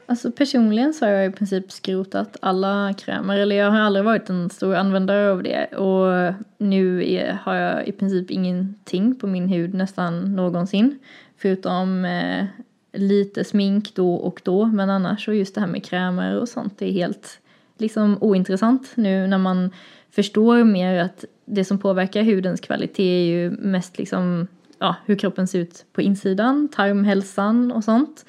Alltså 0.07 0.31
personligen 0.31 0.95
så 0.95 1.05
har 1.05 1.13
jag 1.13 1.27
i 1.27 1.33
princip 1.33 1.73
skrotat 1.73 2.37
alla 2.43 2.95
krämer. 2.99 3.39
Eller 3.39 3.57
jag 3.57 3.71
har 3.71 3.81
aldrig 3.81 4.05
varit 4.05 4.31
en 4.31 4.51
stor 4.51 4.75
användare 4.75 5.31
av 5.31 5.43
det. 5.43 5.67
Och 5.67 6.35
nu 6.59 7.13
är, 7.13 7.33
har 7.33 7.55
jag 7.55 7.89
i 7.89 7.93
princip 7.93 8.31
ingenting 8.31 9.15
på 9.15 9.27
min 9.27 9.49
hud 9.49 9.75
nästan 9.75 10.37
någonsin. 10.37 10.99
Förutom 11.37 12.05
eh, 12.05 12.45
lite 12.93 13.45
smink 13.45 13.95
då 13.95 14.15
och 14.15 14.41
då. 14.45 14.67
Men 14.67 14.91
annars 14.91 15.25
så 15.25 15.33
just 15.33 15.55
det 15.55 15.61
här 15.61 15.69
med 15.69 15.85
krämer 15.85 16.41
och 16.41 16.49
sånt 16.49 16.79
det 16.79 16.89
är 16.89 16.93
helt 16.93 17.41
liksom 17.79 18.19
ointressant 18.21 18.93
nu 18.95 19.27
när 19.27 19.39
man 19.39 19.71
förstår 20.11 20.65
mer 20.65 20.99
att 20.99 21.25
det 21.45 21.65
som 21.65 21.79
påverkar 21.79 22.23
hudens 22.23 22.61
kvalitet 22.61 23.23
är 23.23 23.27
ju 23.27 23.51
mest 23.51 23.99
liksom 23.99 24.47
ja, 24.85 24.97
hur 25.07 25.17
kroppen 25.17 25.47
ser 25.47 25.59
ut 25.59 25.85
på 25.93 26.03
insidan, 26.03 26.69
tarmhälsan 26.69 27.73
och 27.73 27.85
sånt. 27.85 28.25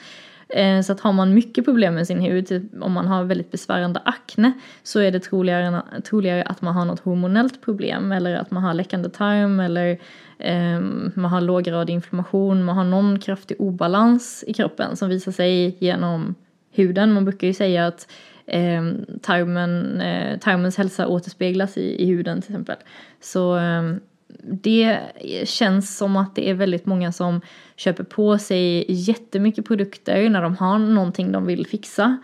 Eh, 0.49 0.81
så 0.81 0.93
att 0.93 0.99
har 0.99 1.13
man 1.13 1.33
mycket 1.33 1.65
problem 1.65 1.95
med 1.95 2.07
sin 2.07 2.19
hud, 2.19 2.47
typ 2.47 2.63
om 2.81 2.91
man 2.91 3.07
har 3.07 3.23
väldigt 3.23 3.51
besvärande 3.51 4.01
akne, 4.05 4.53
så 4.83 4.99
är 4.99 5.11
det 5.11 5.19
troligare, 5.19 5.81
troligare 6.03 6.43
att 6.43 6.61
man 6.61 6.73
har 6.73 6.85
något 6.85 6.99
hormonellt 6.99 7.61
problem 7.61 8.11
eller 8.11 8.35
att 8.35 8.51
man 8.51 8.63
har 8.63 8.73
läckande 8.73 9.09
tarm 9.09 9.59
eller 9.59 9.97
eh, 10.39 10.79
man 11.13 11.31
har 11.31 11.41
låggradig 11.41 11.93
inflammation, 11.93 12.63
man 12.63 12.77
har 12.77 12.83
någon 12.83 13.19
kraftig 13.19 13.61
obalans 13.61 14.43
i 14.47 14.53
kroppen 14.53 14.95
som 14.95 15.09
visar 15.09 15.31
sig 15.31 15.77
genom 15.79 16.35
huden. 16.71 17.13
Man 17.13 17.25
brukar 17.25 17.47
ju 17.47 17.53
säga 17.53 17.87
att 17.87 18.07
eh, 18.45 18.83
tarmen, 19.21 20.01
eh, 20.01 20.39
tarmens 20.39 20.77
hälsa 20.77 21.07
återspeglas 21.07 21.77
i, 21.77 22.03
i 22.03 22.05
huden 22.05 22.41
till 22.41 22.51
exempel. 22.51 22.77
Så 23.21 23.57
eh, 23.57 23.95
det 24.43 24.99
känns 25.43 25.97
som 25.97 26.17
att 26.17 26.35
det 26.35 26.49
är 26.49 26.53
väldigt 26.53 26.85
många 26.85 27.11
som 27.11 27.41
köper 27.75 28.03
på 28.03 28.37
sig 28.37 28.85
jättemycket 28.87 29.65
produkter 29.65 30.29
när 30.29 30.41
de 30.41 30.55
har 30.55 30.79
någonting 30.79 31.31
de 31.31 31.45
vill 31.45 31.67
fixa. 31.67 32.17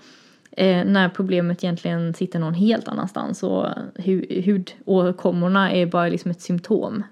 Eh, 0.51 0.86
när 0.86 1.10
problemet 1.10 1.63
egentligen 1.63 2.13
sitter 2.13 2.39
någon 2.39 2.53
helt 2.53 2.88
annanstans 2.88 3.43
och 3.43 3.67
hu- 3.96 4.46
hudåkommorna 4.86 5.72
är 5.72 5.86
bara 5.86 6.08
liksom 6.08 6.31
ett 6.31 6.41
symptom 6.41 7.03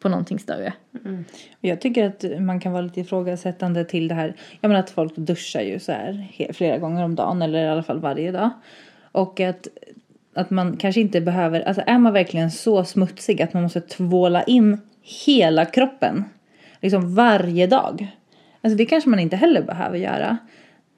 på 0.00 0.08
någonting 0.08 0.38
större. 0.38 0.72
Mm. 1.04 1.24
Jag 1.60 1.80
tycker 1.80 2.06
att 2.06 2.24
man 2.40 2.60
kan 2.60 2.72
vara 2.72 2.82
lite 2.82 3.00
ifrågasättande 3.00 3.84
till 3.84 4.08
det 4.08 4.14
här. 4.14 4.36
Jag 4.60 4.68
menar 4.68 4.80
att 4.80 4.90
folk 4.90 5.16
duschar 5.16 5.60
ju 5.60 5.78
så 5.78 5.92
här 5.92 6.28
flera 6.52 6.78
gånger 6.78 7.04
om 7.04 7.14
dagen 7.14 7.42
eller 7.42 7.64
i 7.64 7.68
alla 7.68 7.82
fall 7.82 8.00
varje 8.00 8.32
dag. 8.32 8.50
Och 9.12 9.40
att, 9.40 9.68
att 10.40 10.50
man 10.50 10.76
kanske 10.76 11.00
inte 11.00 11.20
behöver, 11.20 11.60
alltså 11.60 11.82
är 11.86 11.98
man 11.98 12.12
verkligen 12.12 12.50
så 12.50 12.84
smutsig 12.84 13.42
att 13.42 13.54
man 13.54 13.62
måste 13.62 13.80
tvåla 13.80 14.42
in 14.42 14.80
hela 15.26 15.64
kroppen. 15.64 16.24
Liksom 16.80 17.14
varje 17.14 17.66
dag. 17.66 18.16
Alltså 18.60 18.76
det 18.76 18.86
kanske 18.86 19.10
man 19.10 19.20
inte 19.20 19.36
heller 19.36 19.62
behöver 19.62 19.98
göra. 19.98 20.38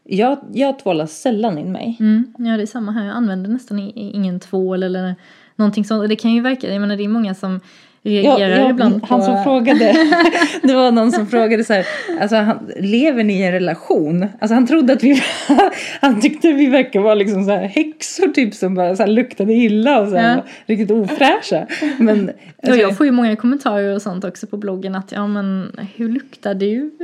Jag, 0.04 0.38
jag 0.52 0.78
tvålar 0.78 1.06
sällan 1.06 1.58
in 1.58 1.72
mig. 1.72 1.96
Mm, 2.00 2.34
ja, 2.38 2.56
det 2.56 2.62
är 2.62 2.66
samma 2.66 2.92
här. 2.92 3.04
Jag 3.04 3.16
använder 3.16 3.50
nästan 3.50 3.78
ingen 3.94 4.40
tvål 4.40 4.82
eller 4.82 5.14
någonting 5.56 5.84
sånt. 5.84 6.02
Och 6.02 6.08
det 6.08 6.16
kan 6.16 6.30
ju 6.30 6.40
verka, 6.40 6.72
jag 6.72 6.80
menar 6.80 6.96
det 6.96 7.04
är 7.04 7.08
många 7.08 7.34
som 7.34 7.60
reagerar 8.04 8.70
ibland 8.70 9.00
på... 9.00 9.06
han 9.06 9.22
som 9.22 9.44
frågade, 9.44 9.96
det 10.62 10.74
var 10.74 10.90
någon 10.90 11.12
som 11.12 11.26
frågade 11.26 11.64
så 11.64 11.72
här, 11.72 11.86
alltså 12.20 12.36
han, 12.36 12.70
lever 12.76 13.24
ni 13.24 13.40
i 13.40 13.42
en 13.42 13.52
relation? 13.52 14.26
Alltså 14.40 14.54
han 14.54 14.66
trodde 14.66 14.92
att 14.92 15.02
vi, 15.02 15.22
han 16.00 16.20
tyckte 16.20 16.52
vi 16.52 16.66
verkar 16.66 17.00
vara 17.00 17.14
liksom 17.14 17.44
så 17.44 17.50
här 17.50 17.66
häxor 17.66 18.28
typ 18.28 18.54
som 18.54 18.74
bara 18.74 18.96
så 18.96 19.02
här 19.02 19.10
luktade 19.10 19.52
illa 19.52 20.00
och 20.00 20.08
så 20.08 20.16
här, 20.16 20.28
Ja. 20.28 20.34
var 20.34 20.44
riktigt 20.66 20.90
ofräscha. 20.90 21.66
Men 21.98 22.30
alltså, 22.62 22.80
jag 22.80 22.96
får 22.96 23.06
ju 23.06 23.12
många 23.12 23.36
kommentarer 23.36 23.94
och 23.94 24.02
sånt 24.02 24.24
också 24.24 24.46
på 24.46 24.56
bloggen 24.56 24.94
att 24.94 25.12
ja 25.12 25.26
men 25.26 25.76
hur 25.96 26.08
luktar 26.08 26.54
du? 26.54 26.90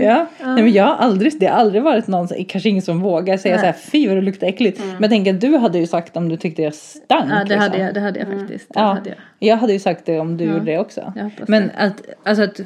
Ja. 0.00 0.26
Nej, 0.44 0.62
men 0.62 0.72
jag 0.72 0.84
har 0.84 0.94
aldrig, 0.94 1.40
det 1.40 1.46
har 1.46 1.58
aldrig 1.58 1.82
varit 1.82 2.06
någon, 2.06 2.28
kanske 2.48 2.68
ingen 2.68 2.82
som 2.82 3.00
vågar 3.00 3.36
säga 3.36 3.58
så 3.58 3.66
här, 3.66 3.72
fy 3.72 4.08
vad 4.08 4.16
du 4.16 4.20
luktar 4.20 4.46
äckligt. 4.46 4.78
Men 4.78 5.02
jag 5.02 5.10
tänker 5.10 5.32
du 5.32 5.56
hade 5.56 5.78
ju 5.78 5.86
sagt 5.86 6.16
om 6.16 6.28
du 6.28 6.36
tyckte 6.36 6.62
jag 6.62 6.74
stank. 6.74 7.30
ja 7.30 7.44
det 7.48 7.56
hade 7.56 7.64
liksom. 7.64 7.80
jag, 7.84 7.94
det 7.94 8.00
hade 8.00 8.18
jag 8.18 8.28
faktiskt. 8.28 8.68
Det 8.74 8.80
Ja, 8.80 8.98
hade 9.10 9.16
jag. 9.38 9.48
jag 9.48 9.56
hade 9.56 9.72
ju 9.72 9.78
sagt 9.78 10.06
det 10.06 10.18
om 10.18 10.36
du 10.36 10.44
gjorde 10.44 10.64
det 10.64 10.78
också. 10.78 11.12
Men 11.48 11.70
att, 11.76 12.02
alltså 12.24 12.42
att 12.44 12.60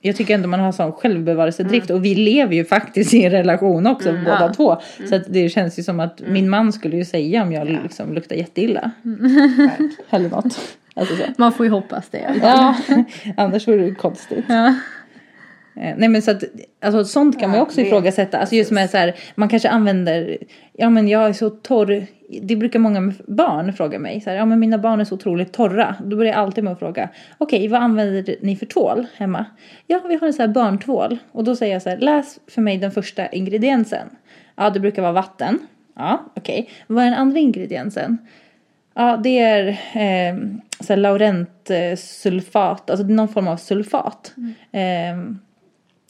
jag 0.00 0.16
tycker 0.16 0.34
ändå 0.34 0.48
man 0.48 0.60
har 0.60 0.72
sån 0.72 0.92
självbevarelsedrift 0.92 1.90
och 1.90 2.04
vi 2.04 2.14
lever 2.14 2.54
ju 2.54 2.64
faktiskt 2.64 3.14
i 3.14 3.24
en 3.24 3.30
relation 3.30 3.86
också 3.86 4.12
båda 4.12 4.40
Ja. 4.40 4.52
två. 4.54 4.76
Så 5.08 5.14
att 5.14 5.22
det 5.28 5.48
känns 5.48 5.78
ju 5.78 5.82
som 5.82 6.00
att 6.00 6.20
min 6.26 6.50
man 6.50 6.72
skulle 6.72 6.96
ju 6.96 7.04
säga 7.04 7.42
om 7.42 7.52
jag 7.52 7.68
liksom 7.68 8.14
luktar 8.14 8.36
jätteilla. 8.36 8.90
Eller 10.10 10.28
något. 10.30 10.76
Alltså 10.94 11.16
så. 11.16 11.22
Man 11.36 11.52
får 11.52 11.66
ju 11.66 11.72
hoppas 11.72 12.08
det. 12.08 12.34
Ja, 12.42 12.76
annars 13.36 13.68
vore 13.68 13.84
det 13.84 13.94
konstigt. 13.94 14.44
Ja. 14.48 14.74
Eh, 15.76 15.94
Nej 15.96 16.08
men 16.08 16.22
så 16.22 16.30
att, 16.30 16.44
alltså 16.80 17.04
sånt 17.04 17.40
kan 17.40 17.50
man 17.50 17.58
ju 17.58 17.62
också 17.62 17.80
ifrågasätta. 17.80 18.38
Alltså 18.38 18.54
just 18.54 18.70
med 18.70 18.90
så 18.90 18.96
här, 18.96 19.14
man 19.34 19.48
kanske 19.48 19.68
använder, 19.68 20.38
ja 20.72 20.90
men 20.90 21.08
jag 21.08 21.28
är 21.28 21.32
så 21.32 21.50
torr. 21.50 22.06
Det 22.42 22.56
brukar 22.56 22.78
många 22.78 23.12
barn 23.26 23.72
fråga 23.72 23.98
mig. 23.98 24.20
Så 24.20 24.30
här, 24.30 24.36
ja 24.36 24.44
men 24.44 24.60
mina 24.60 24.78
barn 24.78 25.00
är 25.00 25.04
så 25.04 25.14
otroligt 25.14 25.52
torra. 25.52 25.94
Då 26.04 26.16
börjar 26.16 26.32
jag 26.32 26.40
alltid 26.40 26.64
med 26.64 26.72
att 26.72 26.78
fråga, 26.78 27.08
okej 27.38 27.68
vad 27.68 27.82
använder 27.82 28.36
ni 28.40 28.56
för 28.56 28.66
tvål 28.66 29.06
hemma? 29.16 29.44
Ja 29.86 30.00
vi 30.08 30.14
har 30.14 30.26
en 30.26 30.32
så 30.32 30.42
här 30.42 30.48
barntvål. 30.48 31.18
Och 31.32 31.44
då 31.44 31.56
säger 31.56 31.72
jag 31.72 31.82
så 31.82 31.90
här, 31.90 31.98
läs 31.98 32.38
för 32.46 32.62
mig 32.62 32.78
den 32.78 32.90
första 32.90 33.28
ingrediensen. 33.28 34.08
Ja 34.56 34.70
det 34.70 34.80
brukar 34.80 35.02
vara 35.02 35.12
vatten. 35.12 35.58
Ja 35.96 36.24
okej. 36.34 36.70
Vad 36.86 37.04
är 37.04 37.10
den 37.10 37.18
andra 37.18 37.38
ingrediensen? 37.38 38.18
Ja, 38.94 39.16
det 39.16 39.38
är 39.38 39.68
eh, 39.68 40.36
så 40.80 40.92
här 40.92 40.96
laurentsulfat, 40.96 42.90
alltså 42.90 43.06
det 43.06 43.14
någon 43.14 43.28
form 43.28 43.48
av 43.48 43.56
sulfat. 43.56 44.34
Eh, 44.72 45.16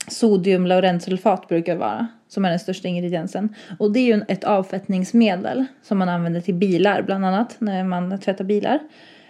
sodium 0.08 0.66
laurentsulfat 0.66 1.48
brukar 1.48 1.76
vara, 1.76 2.06
som 2.28 2.44
är 2.44 2.50
den 2.50 2.58
största 2.58 2.88
ingrediensen. 2.88 3.54
Och 3.78 3.92
det 3.92 4.00
är 4.00 4.16
ju 4.16 4.22
ett 4.28 4.44
avfettningsmedel 4.44 5.64
som 5.82 5.98
man 5.98 6.08
använder 6.08 6.40
till 6.40 6.54
bilar, 6.54 7.02
bland 7.02 7.26
annat, 7.26 7.56
när 7.58 7.84
man 7.84 8.18
tvättar 8.20 8.44
bilar. 8.44 8.78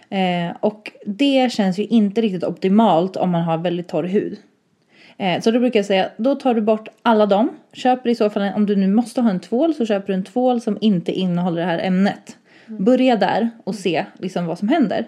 Eh, 0.09 0.55
och 0.59 0.91
det 1.05 1.51
känns 1.51 1.79
ju 1.79 1.85
inte 1.85 2.21
riktigt 2.21 2.43
optimalt 2.43 3.15
om 3.15 3.29
man 3.29 3.43
har 3.43 3.57
väldigt 3.57 3.87
torr 3.87 4.03
hud. 4.03 4.37
Eh, 5.17 5.41
så 5.41 5.51
då 5.51 5.59
brukar 5.59 5.79
jag 5.79 5.85
säga, 5.85 6.09
då 6.17 6.35
tar 6.35 6.53
du 6.53 6.61
bort 6.61 6.89
alla 7.01 7.25
dem. 7.25 7.49
Köper 7.73 8.09
i 8.09 8.15
så 8.15 8.29
fall, 8.29 8.43
en, 8.43 8.53
om 8.53 8.65
du 8.65 8.75
nu 8.75 8.87
måste 8.87 9.21
ha 9.21 9.29
en 9.29 9.39
tvål 9.39 9.73
så 9.73 9.85
köper 9.85 10.07
du 10.07 10.13
en 10.13 10.23
tvål 10.23 10.61
som 10.61 10.77
inte 10.81 11.11
innehåller 11.11 11.61
det 11.61 11.67
här 11.67 11.79
ämnet. 11.79 12.37
Börja 12.67 13.15
där 13.15 13.49
och 13.63 13.75
se 13.75 14.05
liksom 14.19 14.45
vad 14.45 14.59
som 14.59 14.69
händer. 14.69 15.05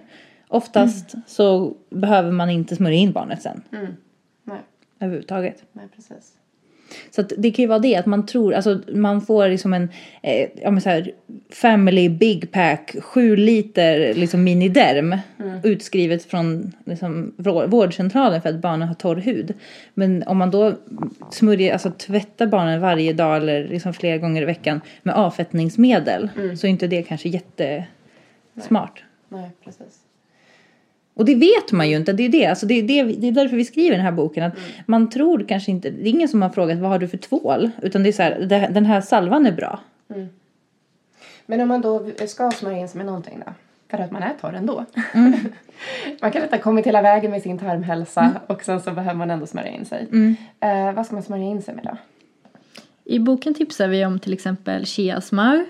Oftast 0.47 1.15
så 1.27 1.73
behöver 1.89 2.31
man 2.31 2.49
inte 2.49 2.75
smörja 2.75 2.97
in 2.97 3.11
barnet 3.11 3.41
sen. 3.41 3.61
Nej, 3.69 3.87
Överhuvudtaget. 4.99 5.63
nej 5.73 5.87
precis. 5.95 6.33
Så 7.11 7.21
att 7.21 7.33
det 7.37 7.51
kan 7.51 7.63
ju 7.63 7.67
vara 7.69 7.79
det 7.79 7.95
att 7.95 8.05
man 8.05 8.25
tror, 8.25 8.53
alltså 8.53 8.79
man 8.93 9.21
får 9.21 9.47
liksom 9.47 9.73
en, 9.73 9.89
eh, 10.21 10.49
ja 10.61 10.71
men 10.71 10.81
så 10.81 10.89
här, 10.89 11.11
family 11.49 12.09
big 12.09 12.51
pack, 12.51 12.95
sju 13.01 13.35
liter 13.35 14.13
liksom 14.13 14.43
miniderm 14.43 15.17
utskrivet 15.63 16.23
från 16.23 16.71
liksom 16.85 17.33
vår- 17.37 17.67
vårdcentralen 17.67 18.41
för 18.41 18.49
att 18.49 18.61
barnen 18.61 18.87
har 18.87 18.95
torr 18.95 19.15
hud. 19.15 19.53
Men 19.93 20.23
om 20.23 20.37
man 20.37 20.51
då 20.51 20.73
smörjer, 21.31 21.73
alltså 21.73 21.91
tvättar 21.91 22.47
barnen 22.47 22.81
varje 22.81 23.13
dag 23.13 23.37
eller 23.37 23.67
liksom 23.67 23.93
flera 23.93 24.17
gånger 24.17 24.41
i 24.41 24.45
veckan 24.45 24.81
med 25.03 25.15
avfettningsmedel 25.15 26.29
så 26.57 26.67
är 26.67 26.71
inte 26.71 26.87
det 26.87 27.03
kanske 27.03 27.29
jättesmart. 27.29 29.03
Nej, 29.29 29.49
precis. 29.63 29.99
Och 31.19 31.25
det 31.25 31.35
vet 31.35 31.71
man 31.71 31.89
ju 31.89 31.95
inte. 31.95 32.13
Det 32.13 32.23
är, 32.23 32.29
det. 32.29 32.45
Alltså 32.45 32.65
det, 32.65 32.73
är 32.73 32.83
det, 32.83 33.03
det 33.03 33.27
är 33.27 33.31
därför 33.31 33.55
vi 33.55 33.65
skriver 33.65 33.91
den 33.91 34.05
här 34.05 34.11
boken. 34.11 34.43
Att 34.43 34.53
Man 34.85 35.09
tror 35.09 35.45
kanske 35.47 35.71
inte, 35.71 35.89
det 35.89 36.09
är 36.09 36.11
ingen 36.11 36.29
som 36.29 36.41
har 36.41 36.49
frågat 36.49 36.79
vad 36.79 36.89
har 36.89 36.99
du 36.99 37.07
för 37.07 37.17
tvål? 37.17 37.71
Utan 37.81 38.03
det 38.03 38.09
är 38.09 38.13
så 38.13 38.23
här, 38.23 38.39
det, 38.39 38.69
den 38.71 38.85
här 38.85 39.01
salvan 39.01 39.45
är 39.45 39.51
bra. 39.51 39.79
Men 41.45 41.61
om 41.61 41.67
man 41.67 41.81
då 41.81 42.09
ska 42.27 42.51
smörja 42.51 42.77
in 42.77 42.87
sig 42.87 42.97
med 42.97 43.05
någonting 43.05 43.43
då? 43.45 43.53
För 43.89 43.97
att 43.97 44.11
man 44.11 44.23
är 44.23 44.33
torr 44.41 44.53
ändå. 44.53 44.85
man 46.21 46.31
kan 46.31 46.43
inte 46.43 46.55
ha 46.55 46.63
kommit 46.63 46.87
hela 46.87 47.01
vägen 47.01 47.31
med 47.31 47.41
sin 47.41 47.57
tarmhälsa 47.57 48.33
och 48.47 48.63
sen 48.63 48.81
så 48.81 48.91
behöver 48.91 49.17
man 49.17 49.31
ändå 49.31 49.45
smörja 49.45 49.69
in 49.69 49.85
sig. 49.85 50.07
Eh, 50.59 50.93
vad 50.93 51.05
ska 51.05 51.15
man 51.15 51.23
smörja 51.23 51.43
in 51.43 51.61
sig 51.61 51.75
med 51.75 51.83
då? 51.83 51.97
I 53.03 53.19
boken 53.19 53.53
tipsar 53.53 53.87
vi 53.87 54.05
om 54.05 54.19
till 54.19 54.33
exempel 54.33 54.85
chiasmör 54.85 55.65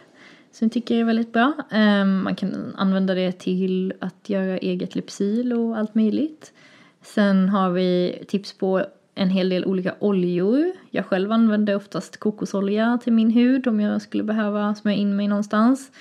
som 0.52 0.66
jag 0.66 0.72
tycker 0.72 0.96
är 0.96 1.04
väldigt 1.04 1.34
bra. 1.34 1.54
Ehm, 1.72 2.24
man 2.24 2.36
kan 2.36 2.76
använda 2.78 3.14
det 3.14 3.32
till 3.32 3.94
att 4.00 4.30
göra 4.30 4.58
eget 4.58 4.96
lypsyl 4.96 5.54
och 5.54 5.78
allt 5.78 5.96
möjligt. 5.96 6.54
Sen 7.02 7.50
har 7.50 7.70
vi 7.70 8.20
tips 8.28 8.58
på 8.58 8.86
en 9.16 9.30
hel 9.30 9.50
del 9.50 9.66
olika 9.66 9.96
oljor. 10.00 10.72
Jag 10.92 11.06
själv 11.06 11.32
använder 11.32 11.76
oftast 11.76 12.18
kokosolja 12.18 13.00
till 13.04 13.14
min 13.14 13.30
hud 13.30 13.68
om 13.68 13.80
jag 13.80 14.02
skulle 14.02 14.24
behöva 14.24 14.76
smörja 14.76 14.98
in 14.98 15.16
mig 15.16 15.28
någonstans. 15.28 15.92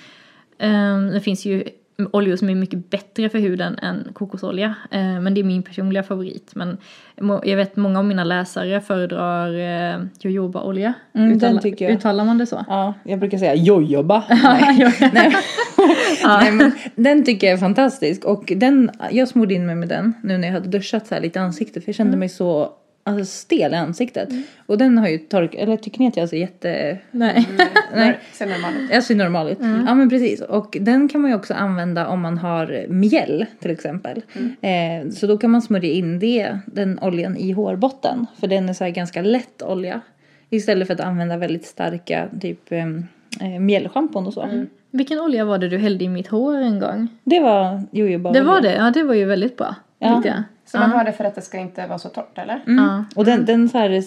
Ehm, 0.57 1.07
det 1.07 1.21
finns 1.21 1.45
ju 1.45 1.63
oljor 2.11 2.35
som 2.35 2.49
är 2.49 2.55
mycket 2.55 2.89
bättre 2.89 3.29
för 3.29 3.39
huden 3.39 3.79
än 3.81 4.07
kokosolja. 4.13 4.75
Eh, 4.91 5.19
men 5.21 5.33
det 5.33 5.41
är 5.41 5.43
min 5.43 5.63
personliga 5.63 6.03
favorit. 6.03 6.51
Men 6.55 6.77
jag 7.43 7.57
vet 7.57 7.75
många 7.75 7.99
av 7.99 8.05
mina 8.05 8.23
läsare 8.23 8.81
föredrar 8.81 9.59
eh, 9.93 10.01
jojobaolja. 10.19 10.93
Mm, 11.13 11.33
Uttala-. 11.33 11.91
Uttalar 11.91 12.25
man 12.25 12.37
det 12.37 12.45
så? 12.45 12.65
Ja, 12.67 12.93
jag 13.03 13.19
brukar 13.19 13.37
säga 13.37 13.55
jojoba. 13.55 14.23
Nej. 14.43 14.93
Nej. 15.13 15.35
Nej, 16.25 16.51
men 16.51 16.71
den 16.95 17.25
tycker 17.25 17.47
jag 17.47 17.53
är 17.53 17.57
fantastisk. 17.57 18.25
Och 18.25 18.53
den, 18.55 18.91
jag 19.11 19.27
smorde 19.27 19.53
in 19.53 19.65
mig 19.65 19.75
med 19.75 19.89
den 19.89 20.13
nu 20.23 20.37
när 20.37 20.47
jag 20.47 20.53
hade 20.53 20.69
duschat 20.69 21.07
så 21.07 21.15
här 21.15 21.21
lite 21.21 21.39
i 21.39 21.41
ansiktet. 21.41 21.83
För 21.83 21.89
jag 21.89 21.95
kände 21.95 22.17
mig 22.17 22.29
så 22.29 22.69
alltså, 23.09 23.37
stel 23.37 23.73
i 23.73 23.75
ansiktet. 23.75 24.29
Och 24.65 24.77
den 24.77 24.97
har 24.97 25.07
ju 25.07 25.17
torkat, 25.17 25.61
eller 25.61 25.77
tycker 25.77 25.99
ni 25.99 26.07
att 26.07 26.17
jag 26.17 26.29
ser 26.29 26.37
jätte... 26.37 26.97
Nej. 27.11 27.47
Nej. 27.95 28.19
Ser 28.33 28.45
normal 28.45 28.73
ut. 28.83 28.89
Jag 28.91 29.03
ser 29.03 29.15
normal 29.15 29.49
ut. 29.49 29.57
Ja 29.61 29.95
men 29.95 30.09
precis. 30.09 30.41
Och 30.41 30.77
den 30.81 31.07
kan 31.07 31.21
man 31.21 31.31
ju 31.31 31.35
också 31.35 31.53
använda 31.53 32.07
om 32.07 32.21
man 32.21 32.37
har 32.37 32.85
mjäll 32.89 33.45
till 33.59 33.71
exempel. 33.71 34.21
Eh, 34.61 35.09
så 35.11 35.27
då 35.27 35.37
kan 35.37 35.51
man 35.51 35.61
smörja 35.61 35.91
in 35.91 36.19
det, 36.19 36.57
den 36.65 36.99
oljan 37.01 37.37
i 37.37 37.51
hårbotten. 37.51 38.25
För 38.39 38.47
den 38.47 38.69
är 38.69 38.73
så 38.73 38.89
ganska 38.89 39.21
lätt 39.21 39.61
olja. 39.61 40.01
Istället 40.49 40.87
för 40.87 40.93
att 40.93 40.99
använda 40.99 41.37
väldigt 41.37 41.65
starka 41.65 42.29
typ 42.41 42.71
eh, 42.71 42.85
eh, 43.41 43.59
mjällschampon 43.59 44.27
och 44.27 44.33
så. 44.33 44.65
Vilken 44.91 45.19
olja 45.19 45.45
var 45.45 45.57
det 45.57 45.69
du 45.69 45.77
hällde 45.77 46.03
i 46.03 46.09
mitt 46.09 46.27
hår 46.27 46.55
en 46.55 46.79
gång? 46.79 47.07
Det 47.23 47.39
var 47.39 47.83
jojoba 47.91 48.31
Det 48.31 48.41
var 48.41 48.61
det? 48.61 48.75
Ja, 48.75 48.91
det 48.91 49.03
var 49.03 49.13
ju 49.13 49.25
väldigt 49.25 49.57
bra. 49.57 49.75
Ja. 49.99 50.23
Så 50.71 50.77
man 50.77 50.91
har 50.91 51.03
det 51.03 51.13
för 51.13 51.23
att 51.23 51.35
det 51.35 51.41
ska 51.41 51.57
inte 51.57 51.87
vara 51.87 51.99
så 51.99 52.09
torrt 52.09 52.37
eller? 52.37 52.61
Ja. 52.65 53.05
Och 53.15 53.25
den, 53.25 53.45
den 53.45 53.69
så 53.69 53.77
här 53.77 54.03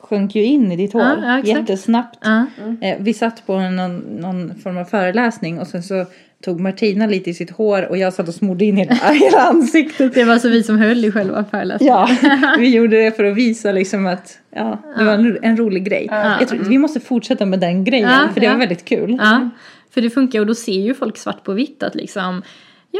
sjönk 0.00 0.34
ju 0.34 0.44
in 0.44 0.72
i 0.72 0.76
ditt 0.76 0.92
hår 0.92 1.02
Ja, 1.02 1.40
jättesnabbt. 1.44 2.18
Ja. 2.22 2.46
Eh, 2.80 2.96
vi 3.00 3.14
satt 3.14 3.46
på 3.46 3.60
någon, 3.60 3.96
någon 3.96 4.54
form 4.54 4.78
av 4.78 4.84
föreläsning 4.84 5.60
och 5.60 5.66
sen 5.66 5.82
så 5.82 6.06
tog 6.44 6.60
Martina 6.60 7.06
lite 7.06 7.30
i 7.30 7.34
sitt 7.34 7.50
hår 7.50 7.88
och 7.88 7.98
jag 7.98 8.12
satt 8.12 8.28
och 8.28 8.34
smorde 8.34 8.64
in 8.64 8.76
hela, 8.76 8.94
hela 9.12 9.40
ansiktet. 9.40 10.14
Det 10.14 10.24
var 10.24 10.38
så 10.38 10.48
vi 10.48 10.62
som 10.62 10.78
höll 10.78 11.04
i 11.04 11.12
själva 11.12 11.44
föreläsningen. 11.50 11.94
Ja, 11.94 12.08
vi 12.58 12.74
gjorde 12.74 13.04
det 13.04 13.16
för 13.16 13.24
att 13.24 13.36
visa 13.36 13.72
liksom 13.72 14.06
att 14.06 14.38
ja, 14.50 14.78
det 14.98 15.04
var 15.04 15.12
en, 15.12 15.38
en 15.42 15.56
rolig 15.56 15.84
grej. 15.84 16.06
Jag 16.10 16.48
tror, 16.48 16.58
vi 16.58 16.78
måste 16.78 17.00
fortsätta 17.00 17.46
med 17.46 17.60
den 17.60 17.84
grejen 17.84 18.10
Ja, 18.10 18.28
för 18.32 18.40
det 18.40 18.46
ja. 18.46 18.52
var 18.52 18.58
väldigt 18.58 18.84
kul. 18.84 19.18
Ja, 19.22 19.50
för 19.90 20.00
det 20.00 20.10
funkar 20.10 20.40
och 20.40 20.46
då 20.46 20.54
ser 20.54 20.80
ju 20.80 20.94
folk 20.94 21.16
svart 21.16 21.44
på 21.44 21.52
vitt 21.52 21.82
att 21.82 21.94
liksom 21.94 22.42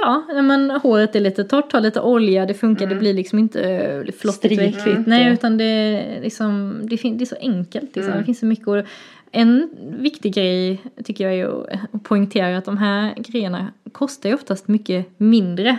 Ja, 0.03 0.25
nej, 0.29 0.43
men 0.43 0.71
håret 0.71 1.17
är 1.17 1.21
lite 1.21 1.45
torrt, 1.45 1.73
har 1.73 1.81
lite 1.81 2.01
olja, 2.01 2.47
det 2.47 2.55
funkar, 2.55 2.87
det 2.87 2.95
blir 2.95 3.15
liksom 3.15 3.39
inte 3.39 3.63
eh, 3.63 4.13
flottigt 4.13 4.59
och 4.61 4.67
äckligt. 4.67 5.07
Nej, 5.07 5.27
och- 5.27 5.33
utan 5.35 5.57
det, 5.57 5.65
är 5.65 6.21
liksom, 6.23 6.81
det, 6.83 6.97
fin- 6.97 7.19
det 7.19 7.25
är 7.25 7.27
så 7.27 7.37
enkelt. 7.41 7.97
Liksom. 7.97 8.15
Det 8.19 8.25
finns 8.25 8.39
så 8.39 8.47
mycket. 8.47 8.69
Och 8.69 8.83
en 9.31 9.71
viktig 9.99 10.35
grej 10.35 10.83
tycker 11.05 11.25
jag 11.31 11.35
är 11.39 11.47
att 11.47 11.79
att 11.95 12.03
poängtera 12.03 12.59
att 12.59 12.65
de 12.65 12.79
här 12.79 13.15
grejerna 13.17 13.69
kostar 13.93 14.29
ju 14.29 14.35
oftast 14.35 14.69
mycket 14.69 15.07
mindre 15.17 15.79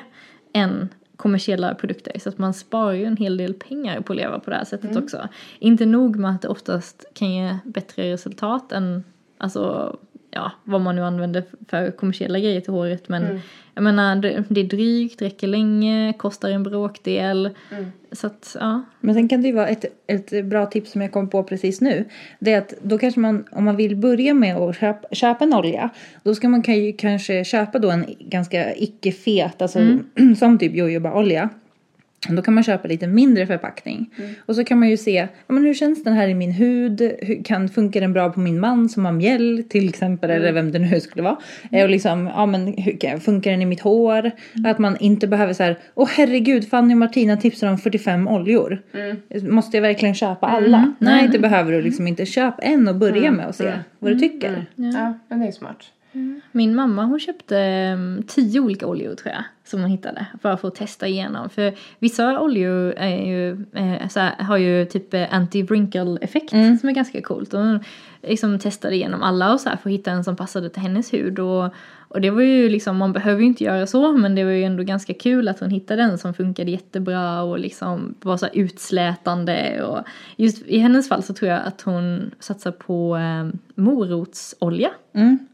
än 0.54 0.90
kommersiella 1.18 1.76
produkter. 1.76 2.20
Så 2.20 2.30
att 2.30 2.38
man 2.38 2.54
sparar 2.54 2.94
ju 2.94 3.06
en 3.06 3.18
hel 3.18 3.38
del 3.38 3.54
pengar 3.54 4.02
på 4.02 4.14
att 4.14 4.18
leva 4.18 4.40
på 4.40 4.50
det 4.50 4.56
här 4.56 4.66
sättet 4.66 4.96
också. 4.98 5.28
Inte 5.60 5.86
nog 5.86 6.16
med 6.16 6.32
att 6.32 6.42
det 6.42 6.48
oftast 6.48 7.06
kan 7.14 7.32
ge 7.34 7.58
bättre 7.66 8.14
resultat 8.14 8.72
än 8.72 9.04
alltså, 9.38 9.96
ja, 10.36 10.52
vad 10.64 10.82
man 10.82 10.96
nu 10.96 11.02
använder 11.02 11.44
för 11.68 11.92
kommersiella 11.92 12.40
grejer 12.40 12.62
till 12.62 12.74
håret. 12.74 13.10
Men 13.10 13.42
jag 13.74 13.84
menar, 13.84 14.16
det, 14.16 14.44
det 14.50 14.62
är 14.62 14.66
drygt, 14.66 15.22
räcker 15.22 15.48
länge, 15.48 16.14
kostar 16.18 16.50
en 16.50 16.64
bråkdel. 16.64 17.50
Så 18.12 18.28
att, 18.28 18.56
ja. 18.60 18.82
Men 19.00 19.16
sen 19.16 19.28
kan 19.28 19.42
det 19.42 19.48
ju 19.48 19.54
vara 19.54 19.68
ett, 19.68 19.86
ett 20.08 20.46
bra 20.46 20.66
tips 20.66 20.92
som 20.92 21.02
jag 21.02 21.12
kom 21.12 21.30
på 21.30 21.44
precis 21.44 21.82
nu. 21.82 22.06
Det 22.40 22.54
är 22.54 22.58
att 22.58 22.74
då 22.82 22.98
kanske 22.98 23.20
man, 23.20 23.46
om 23.52 23.64
man 23.64 23.76
vill 23.76 23.96
börja 23.96 24.34
med 24.34 24.56
att 24.58 24.78
köpa, 24.78 25.08
köpa 25.16 25.44
en 25.44 25.54
olja. 25.54 25.90
Då 26.24 26.36
ska 26.36 26.50
man 26.50 26.62
kan 26.62 26.76
ju 26.76 26.94
kanske 26.94 27.44
köpa 27.44 27.80
då 27.80 27.92
en 27.92 28.06
ganska 28.20 28.76
icke-fet, 28.76 29.62
alltså 29.62 29.80
som 30.40 30.60
typ 30.60 30.76
jojoba-olja. 30.76 31.50
Då 32.30 32.42
kan 32.42 32.54
man 32.54 32.64
köpa 32.64 32.88
lite 32.88 33.08
mindre 33.08 33.48
förpackning. 33.48 34.10
Och 34.46 34.56
så 34.56 34.64
kan 34.64 34.80
man 34.80 34.90
ju 34.90 34.98
se, 34.98 35.28
ja, 35.48 35.54
men 35.54 35.64
hur 35.64 35.74
känns 35.74 36.04
den 36.04 36.14
här 36.14 36.28
i 36.28 36.34
min 36.34 36.52
hud? 36.52 37.02
Hur, 37.22 37.44
kan, 37.44 37.70
funkar 37.70 38.02
den 38.02 38.14
bra 38.14 38.30
på 38.32 38.40
min 38.40 38.60
man 38.60 38.90
som 38.90 39.06
har 39.06 39.12
mjäll 39.12 39.64
till 39.70 39.90
exempel? 39.90 40.30
Eller 40.30 40.52
vem 40.52 40.72
det 40.72 40.80
nu 40.80 41.00
skulle 41.00 41.24
vara. 41.24 41.38
Eh, 41.72 41.84
Och 41.84 41.90
liksom, 41.90 42.28
ja 42.36 42.46
men 42.46 42.68
hur, 42.68 43.20
funkar 43.20 43.52
den 43.52 43.62
i 43.62 43.66
mitt 43.66 43.82
hår? 43.82 44.32
Att 44.66 44.80
man 44.80 44.98
inte 45.00 45.28
behöver 45.28 45.54
så 45.54 45.64
här, 45.64 45.78
åh 45.96 46.10
herregud 46.18 46.70
Fanny 46.70 46.94
och 46.94 46.98
Martina 46.98 47.38
tipsar 47.38 47.68
om 47.68 47.78
45 47.78 48.28
oljor. 48.28 48.82
Måste 49.50 49.78
jag 49.78 49.82
verkligen 49.82 50.16
köpa 50.16 50.48
alla? 50.48 50.94
Nej, 51.00 51.28
det 51.32 51.40
behöver 51.40 51.72
du 51.72 51.82
liksom 51.82 52.08
inte. 52.08 52.26
Köp 52.26 52.56
en 52.60 52.88
och 52.88 52.96
börja 52.96 53.32
med 53.32 53.48
och 53.48 53.56
se 53.56 53.64
vad 54.00 54.12
du 54.12 54.20
tycker. 54.20 54.66
Ja, 54.76 55.20
men 55.30 55.40
det 55.40 55.48
är 55.48 55.52
smart. 55.52 55.78
Min 56.52 56.76
mamma 56.76 57.06
hon 57.06 57.20
köpte 57.20 57.58
em, 57.60 58.24
tio 58.28 58.60
olika 58.60 58.88
oljor 58.88 59.16
tror 59.16 59.34
jag. 59.34 59.44
Som 59.64 59.82
hon 59.82 59.90
hittade. 59.90 60.26
För 60.42 60.68
att 60.68 60.76
testa 60.76 61.08
igenom. 61.08 61.50
För 61.50 61.74
vissa 62.00 62.40
oljor 62.40 62.94
är 62.98 63.26
ju, 63.26 63.52
eh, 63.74 64.08
så 64.08 64.20
här, 64.20 64.44
har 64.44 64.58
ju 64.58 64.86
typ 64.86 65.14
eh, 65.14 65.34
anti-wrinkle 65.34 66.18
effekt. 66.22 66.50
Som 66.50 66.90
är 66.90 66.92
ganska 66.92 67.22
coolt. 67.22 67.54
Och 67.54 67.60
hon 67.60 67.84
liksom 68.22 68.60
testade 68.60 68.96
igenom 68.96 69.24
alla 69.24 69.54
och 69.54 69.60
så 69.60 69.70
här 69.70 69.78
för 69.78 69.90
att 69.90 69.94
hitta 69.94 70.12
en 70.12 70.24
som 70.24 70.36
passade 70.36 70.70
till 70.70 70.82
hennes 70.82 71.14
hud. 71.14 71.40
Och, 71.40 71.74
och 72.08 72.22
det 72.22 72.30
var 72.30 72.42
ju 72.42 72.70
liksom, 72.70 72.98
man 72.98 73.14
behöver 73.14 73.42
ju 73.42 73.48
inte 73.48 73.64
göra 73.64 73.88
så. 73.88 74.12
Men 74.12 74.36
det 74.36 74.44
var 74.44 74.52
ju 74.52 74.64
ändå 74.64 74.84
ganska 74.84 75.14
kul 75.14 75.48
att 75.48 75.60
hon 75.60 75.70
hittade 75.70 76.04
en 76.04 76.18
som 76.18 76.34
funkade 76.34 76.72
jättebra. 76.72 77.42
Och 77.42 77.60
liksom 77.60 78.16
var 78.22 78.38
så 78.38 78.48
utslätande. 78.54 79.84
Och 79.84 80.04
just 80.36 80.68
i 80.68 80.78
hennes 80.78 81.10
fall 81.10 81.24
så 81.24 81.34
tror 81.34 81.52
jag 81.52 81.62
att 81.66 81.82
hon 81.82 82.32
satsar 82.40 82.72
på 82.72 83.18
eh, 83.18 83.60
morotsolja. 83.76 84.90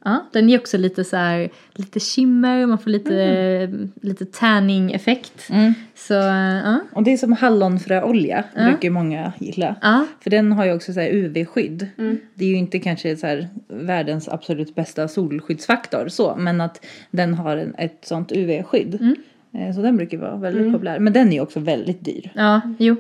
Ja, 0.03 0.25
den 0.33 0.49
ger 0.49 0.59
också 0.59 0.77
lite 0.77 1.03
så 1.03 1.15
här, 1.15 1.49
lite 1.73 1.99
shimmer, 1.99 2.65
man 2.65 2.77
får 2.77 2.89
lite, 2.89 3.87
lite 4.01 4.25
tanning 4.25 4.91
effekt. 4.91 5.49
Så 5.95 6.13
ja. 6.13 6.79
Och 6.93 7.03
det 7.03 7.13
är 7.13 7.17
som 7.17 7.33
hallonfröolja 7.33 8.43
brukar 8.55 8.83
ju 8.83 8.89
många 8.89 9.33
gilla. 9.39 9.75
Ja. 9.81 10.05
För 10.23 10.29
den 10.29 10.51
har 10.51 10.65
ju 10.65 10.73
också 10.73 10.93
så 10.93 10.99
UV-skydd. 10.99 11.87
Det 12.33 12.45
är 12.45 12.49
ju 12.49 12.55
inte 12.55 12.79
kanske 12.79 13.17
så 13.17 13.27
här 13.27 13.47
världens 13.67 14.29
absolut 14.29 14.75
bästa 14.75 15.07
solskyddsfaktor 15.07 16.07
så. 16.07 16.35
Men 16.35 16.61
att 16.61 16.85
den 17.11 17.33
har 17.33 17.57
en, 17.57 17.75
ett 17.75 17.99
sånt 18.01 18.31
UV-skydd. 18.31 19.15
Eh, 19.53 19.75
Så 19.75 19.81
den 19.81 19.97
brukar 19.97 20.17
vara 20.17 20.35
väldigt 20.35 20.73
populär. 20.73 20.99
Men 20.99 21.13
den 21.13 21.27
är 21.27 21.33
ju 21.33 21.41
också 21.41 21.59
väldigt 21.59 22.05
dyr. 22.05 22.31
Ja, 22.35 22.61
jo. 22.79 22.95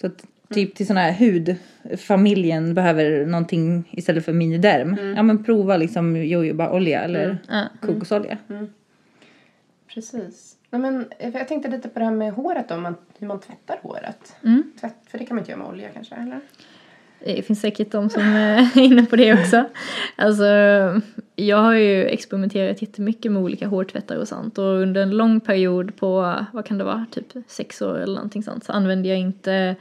Så 0.00 0.06
att 0.06 0.24
typ 0.50 0.74
till 0.74 0.86
sån 0.86 0.96
här 0.96 1.12
hudfamiljen 1.12 2.74
behöver 2.74 3.26
någonting 3.26 3.88
istället 3.92 4.24
för 4.24 4.32
miniderm. 4.32 5.14
Ja 5.16 5.22
men 5.22 5.44
prova 5.44 5.76
liksom 5.76 6.16
jojobaolja 6.16 7.00
eller 7.00 7.38
Ja. 7.48 7.64
kokosolja. 7.80 8.38
Precis. 9.94 10.56
Nej, 10.70 10.80
men, 10.80 11.04
eh, 11.18 11.30
jag 11.36 11.48
tänkte 11.48 11.70
lite 11.70 11.88
på 11.88 11.98
det 11.98 12.04
här 12.04 12.12
med 12.12 12.32
håret 12.32 12.68
då, 12.68 12.76
man, 12.76 12.94
hur 13.18 13.26
man 13.26 13.40
tvättar 13.40 13.78
håret. 13.82 14.36
Tvätt, 14.80 14.94
för 15.06 15.18
det 15.18 15.24
kan 15.24 15.34
man 15.34 15.42
inte 15.42 15.50
göra 15.50 15.58
med 15.62 15.68
olja 15.68 15.88
kanske, 15.94 16.14
eller? 16.14 16.40
Det 17.24 17.42
finns 17.42 17.60
säkert 17.60 17.90
de 17.92 18.10
som 18.10 18.22
är 18.22 18.78
inne 18.78 19.06
på 19.06 19.16
det 19.16 19.32
också. 19.32 19.64
Alltså, 20.16 20.44
jag 21.36 21.56
har 21.56 21.74
ju 21.74 22.04
experimenterat 22.04 22.82
jättemycket 22.82 23.32
med 23.32 23.42
olika 23.42 23.66
hårtvättar 23.68 24.16
och 24.16 24.28
sånt. 24.28 24.58
Och 24.58 24.64
under 24.64 25.02
en 25.02 25.10
lång 25.10 25.40
period 25.40 25.96
på, 25.96 26.34
vad 26.52 26.64
kan 26.66 26.78
det 26.78 26.84
vara, 26.84 27.06
typ 27.10 27.26
sex 27.46 27.82
år 27.82 27.98
eller 27.98 28.14
någonting 28.14 28.42
sånt. 28.42 28.64
Så 28.64 28.72
använde 28.72 29.08
jag 29.08 29.18
inte 29.18 29.76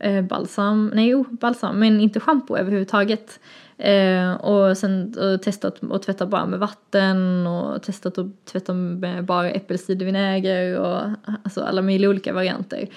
eh, 0.00 0.22
balsam, 0.22 0.90
nej 0.94 1.08
jo, 1.08 1.24
balsam, 1.30 1.78
men 1.78 2.00
inte 2.00 2.20
schampo 2.20 2.56
överhuvudtaget. 2.56 3.40
Eh, 3.78 4.34
och 4.34 4.76
sen 4.78 5.14
och 5.18 5.42
testat 5.42 5.84
att 5.90 6.02
tvätta 6.02 6.26
bara 6.26 6.46
med 6.46 6.58
vatten 6.58 7.46
och 7.46 7.82
testat 7.82 8.18
att 8.18 8.44
tvätta 8.44 8.74
med 8.74 9.24
bara 9.24 9.50
äppelcidervinäger 9.50 10.80
och 10.80 11.10
alltså 11.42 11.60
alla 11.60 11.82
möjliga 11.82 12.10
olika 12.10 12.32
varianter. 12.32 12.88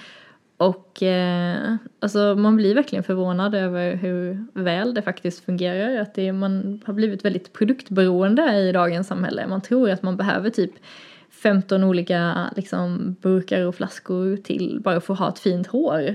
Och 0.56 1.02
eh, 1.02 1.76
alltså 2.00 2.34
man 2.38 2.56
blir 2.56 2.74
verkligen 2.74 3.04
förvånad 3.04 3.54
över 3.54 3.94
hur 3.94 4.46
väl 4.52 4.94
det 4.94 5.02
faktiskt 5.02 5.44
fungerar. 5.44 6.00
Att 6.00 6.14
det, 6.14 6.32
man 6.32 6.82
har 6.86 6.94
blivit 6.94 7.24
väldigt 7.24 7.52
produktberoende 7.52 8.58
i 8.58 8.72
dagens 8.72 9.06
samhälle. 9.06 9.46
Man 9.46 9.60
tror 9.60 9.90
att 9.90 10.02
man 10.02 10.16
behöver 10.16 10.50
typ 10.50 10.72
15 11.42 11.84
olika 11.84 12.50
liksom, 12.56 13.16
burkar 13.20 13.66
och 13.66 13.74
flaskor 13.74 14.36
till 14.36 14.80
bara 14.84 15.00
för 15.00 15.12
att 15.12 15.18
ha 15.18 15.28
ett 15.28 15.38
fint 15.38 15.66
hår. 15.66 16.14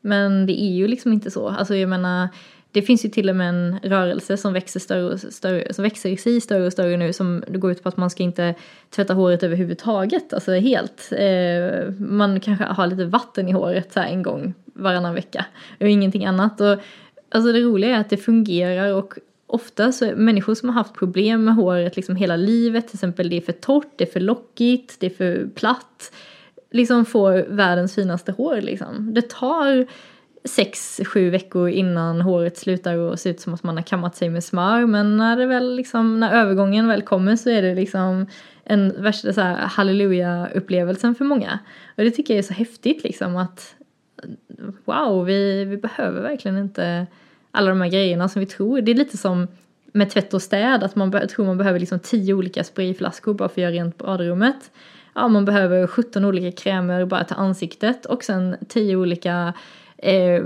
Men 0.00 0.46
det 0.46 0.62
är 0.62 0.72
ju 0.72 0.88
liksom 0.88 1.12
inte 1.12 1.30
så. 1.30 1.48
Alltså 1.48 1.76
jag 1.76 1.88
menar, 1.88 2.28
det 2.72 2.82
finns 2.82 3.04
ju 3.04 3.08
till 3.08 3.30
och 3.30 3.36
med 3.36 3.48
en 3.48 3.78
rörelse 3.82 4.36
som 4.36 4.52
växer, 4.52 4.80
större 4.80 5.04
och 5.04 5.20
större, 5.20 5.74
som 5.74 5.82
växer 5.82 6.16
sig 6.16 6.40
större 6.40 6.66
och 6.66 6.72
större 6.72 6.96
nu 6.96 7.12
som 7.12 7.44
går 7.48 7.70
ut 7.70 7.82
på 7.82 7.88
att 7.88 7.96
man 7.96 8.10
ska 8.10 8.22
inte 8.22 8.54
tvätta 8.90 9.14
håret 9.14 9.42
överhuvudtaget, 9.42 10.32
alltså 10.32 10.52
helt. 10.52 11.12
Eh, 11.12 11.90
man 11.98 12.40
kanske 12.40 12.64
har 12.64 12.86
lite 12.86 13.04
vatten 13.04 13.48
i 13.48 13.52
håret 13.52 13.92
så 13.92 14.00
här 14.00 14.08
en 14.08 14.22
gång 14.22 14.54
varannan 14.64 15.14
vecka 15.14 15.46
och 15.80 15.88
ingenting 15.88 16.26
annat. 16.26 16.60
Och, 16.60 16.78
alltså 17.28 17.52
det 17.52 17.60
roliga 17.60 17.96
är 17.96 18.00
att 18.00 18.10
det 18.10 18.16
fungerar 18.16 18.92
och 18.94 19.14
ofta 19.46 19.92
så 19.92 20.04
är 20.04 20.14
människor 20.14 20.54
som 20.54 20.68
har 20.68 20.74
haft 20.74 20.94
problem 20.94 21.44
med 21.44 21.54
håret 21.54 21.96
liksom 21.96 22.16
hela 22.16 22.36
livet, 22.36 22.88
till 22.88 22.96
exempel 22.96 23.30
det 23.30 23.36
är 23.36 23.40
för 23.40 23.52
torrt, 23.52 23.92
det 23.96 24.04
är 24.04 24.12
för 24.12 24.20
lockigt, 24.20 24.96
det 25.00 25.06
är 25.06 25.10
för 25.10 25.48
platt, 25.54 26.12
liksom 26.70 27.04
får 27.04 27.46
världens 27.48 27.94
finaste 27.94 28.32
hår 28.32 28.60
liksom. 28.60 29.14
Det 29.14 29.28
tar 29.28 29.86
sex, 30.44 31.00
sju 31.06 31.30
veckor 31.30 31.68
innan 31.68 32.20
håret 32.20 32.58
slutar 32.58 33.12
att 33.12 33.20
se 33.20 33.30
ut 33.30 33.40
som 33.40 33.54
att 33.54 33.62
man 33.62 33.76
har 33.76 33.82
kammat 33.82 34.16
sig 34.16 34.30
med 34.30 34.44
smör. 34.44 34.86
Men 34.86 35.16
när 35.16 35.36
det 35.36 35.46
väl 35.46 35.76
liksom, 35.76 36.20
när 36.20 36.32
övergången 36.34 36.88
väl 36.88 37.02
kommer 37.02 37.36
så 37.36 37.50
är 37.50 37.62
det 37.62 37.74
liksom 37.74 38.26
en 38.64 39.02
värsta 39.02 39.32
så 39.32 39.40
här 39.40 39.56
halleluja-upplevelsen 39.66 41.14
för 41.14 41.24
många. 41.24 41.58
Och 41.96 42.04
det 42.04 42.10
tycker 42.10 42.34
jag 42.34 42.38
är 42.38 42.42
så 42.42 42.54
häftigt 42.54 43.04
liksom 43.04 43.36
att 43.36 43.74
wow, 44.84 45.24
vi, 45.24 45.64
vi 45.64 45.76
behöver 45.76 46.22
verkligen 46.22 46.58
inte 46.58 47.06
alla 47.50 47.68
de 47.68 47.80
här 47.80 47.88
grejerna 47.88 48.28
som 48.28 48.40
vi 48.40 48.46
tror. 48.46 48.80
Det 48.80 48.90
är 48.90 48.96
lite 48.96 49.16
som 49.16 49.48
med 49.92 50.10
tvätt 50.10 50.34
och 50.34 50.42
städ, 50.42 50.82
att 50.82 50.96
man 50.96 51.28
tror 51.28 51.46
man 51.46 51.58
behöver 51.58 51.80
liksom 51.80 51.98
tio 51.98 52.34
olika 52.34 52.64
sprayflaskor 52.64 53.34
bara 53.34 53.48
för 53.48 53.54
att 53.54 53.62
göra 53.62 53.72
rent 53.72 53.98
badrummet. 53.98 54.70
Ja, 55.16 55.28
man 55.28 55.44
behöver 55.44 55.86
17 55.86 56.24
olika 56.24 56.62
krämer 56.62 57.04
bara 57.04 57.24
till 57.24 57.36
ansiktet 57.36 58.06
och 58.06 58.24
sen 58.24 58.56
10 58.68 58.96
olika 58.96 59.52
eh, 59.98 60.42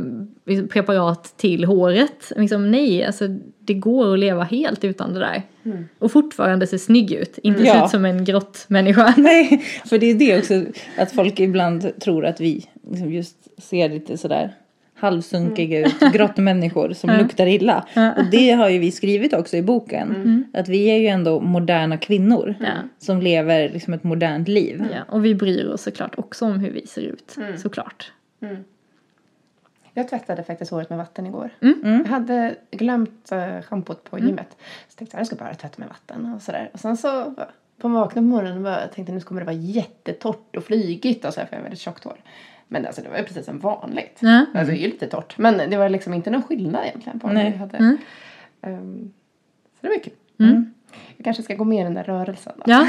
liksom 0.46 0.68
preparat 0.68 1.24
till 1.36 1.64
håret. 1.64 2.32
Liksom, 2.36 2.70
nej, 2.70 3.04
alltså 3.04 3.24
det 3.58 3.74
går 3.74 4.12
att 4.12 4.18
leva 4.18 4.42
helt 4.44 4.84
utan 4.84 5.12
det 5.14 5.20
där. 5.20 5.42
Och 5.98 6.12
fortfarande 6.12 6.66
se 6.66 6.78
snygg 6.78 7.12
ut, 7.12 7.38
inte 7.42 7.60
se 7.60 7.66
Ja. 7.66 7.84
ut 7.84 7.90
som 7.90 8.04
en 8.04 8.24
grottmänniska. 8.24 9.14
Nej, 9.16 9.64
för 9.86 9.98
det 9.98 10.06
är 10.06 10.14
det 10.14 10.38
också 10.38 10.64
att 10.98 11.12
folk 11.12 11.40
ibland 11.40 12.00
tror 12.00 12.26
att 12.26 12.40
vi 12.40 12.66
liksom 12.90 13.12
just 13.12 13.36
ser 13.62 13.88
lite 13.88 14.18
sådär 14.18 14.54
halvsunkiga 15.00 15.86
ut 15.86 16.12
grottmänniskor 16.12 16.92
som 16.92 17.10
luktar 17.18 17.46
illa. 17.46 17.86
Och 18.16 18.24
det 18.30 18.50
har 18.50 18.68
ju 18.68 18.78
vi 18.78 18.90
skrivit 18.90 19.32
också 19.34 19.56
i 19.56 19.62
boken. 19.62 20.44
Att 20.54 20.68
vi 20.68 20.84
är 20.86 20.96
ju 20.96 21.06
ändå 21.06 21.40
moderna 21.40 21.96
kvinnor 21.98 22.54
Ja. 22.60 22.66
som 22.98 23.22
lever 23.22 23.68
liksom 23.68 23.94
ett 23.94 24.04
modernt 24.04 24.48
liv. 24.48 24.86
Ja, 24.92 25.02
och 25.08 25.24
vi 25.24 25.34
bryr 25.34 25.66
oss 25.66 25.82
såklart 25.82 26.18
också 26.18 26.44
om 26.44 26.60
hur 26.60 26.70
vi 26.70 26.86
ser 26.86 27.02
ut. 27.02 27.36
Såklart. 27.58 28.12
Jag 29.94 30.08
tvättade 30.08 30.42
faktiskt 30.42 30.70
håret 30.70 30.90
med 30.90 30.98
vatten 30.98 31.26
igår. 31.26 31.50
Mm. 31.62 31.80
Jag 32.04 32.10
hade 32.10 32.54
glömt 32.70 33.30
uh, 33.32 33.62
schampot 33.62 34.10
på 34.10 34.18
gymmet. 34.18 34.56
Så 34.88 34.96
tänkte 34.98 35.16
jag, 35.16 35.20
jag 35.20 35.26
ska 35.26 35.36
bara 35.36 35.54
tvätta 35.54 35.74
med 35.76 35.88
vatten 35.88 36.34
och 36.34 36.42
sådär. 36.42 36.70
Och 36.72 36.80
sen 36.80 36.96
så 36.96 37.34
på 37.80 37.88
vakna 37.88 38.20
på 38.22 38.26
morgonen 38.26 38.62
bara, 38.62 38.80
jag 38.80 38.92
tänkte 38.92 39.12
nu 39.12 39.20
kommer 39.20 39.40
det 39.40 39.44
vara 39.44 39.56
jättetorrt 39.56 40.56
och 40.56 40.64
flygigt 40.64 41.24
och 41.24 41.34
så 41.34 41.40
här, 41.40 41.46
för 41.46 41.54
jag 41.54 41.58
har 41.60 41.62
väldigt 41.62 41.80
tjockt 41.80 42.04
hår. 42.04 42.20
Men 42.72 42.86
alltså 42.86 43.02
det 43.02 43.08
var 43.08 43.18
ju 43.18 43.24
precis 43.24 43.46
som 43.46 43.58
vanligt. 43.58 44.18
Ja. 44.20 44.46
Alltså 44.54 44.72
det 44.72 44.78
är 44.78 44.82
ju 44.82 44.88
lite 44.88 45.06
torrt. 45.06 45.38
Men 45.38 45.70
det 45.70 45.76
var 45.76 45.88
liksom 45.88 46.14
inte 46.14 46.30
någon 46.30 46.42
skillnad 46.42 46.84
egentligen 46.86 47.20
på 47.20 47.28
Nej. 47.28 47.50
vi 47.50 47.56
hade. 47.56 47.76
Mm. 47.76 47.98
Ehm, 48.62 49.12
så 49.80 49.86
det 49.86 49.88
var 49.88 50.02
kul. 50.02 50.12
Jag 51.20 51.24
kanske 51.24 51.42
ska 51.42 51.54
gå 51.54 51.64
med 51.64 51.80
i 51.80 51.84
den 51.84 51.94
där 51.94 52.04
rörelsen. 52.04 52.52
Då. 52.56 52.62
Ja. 52.66 52.86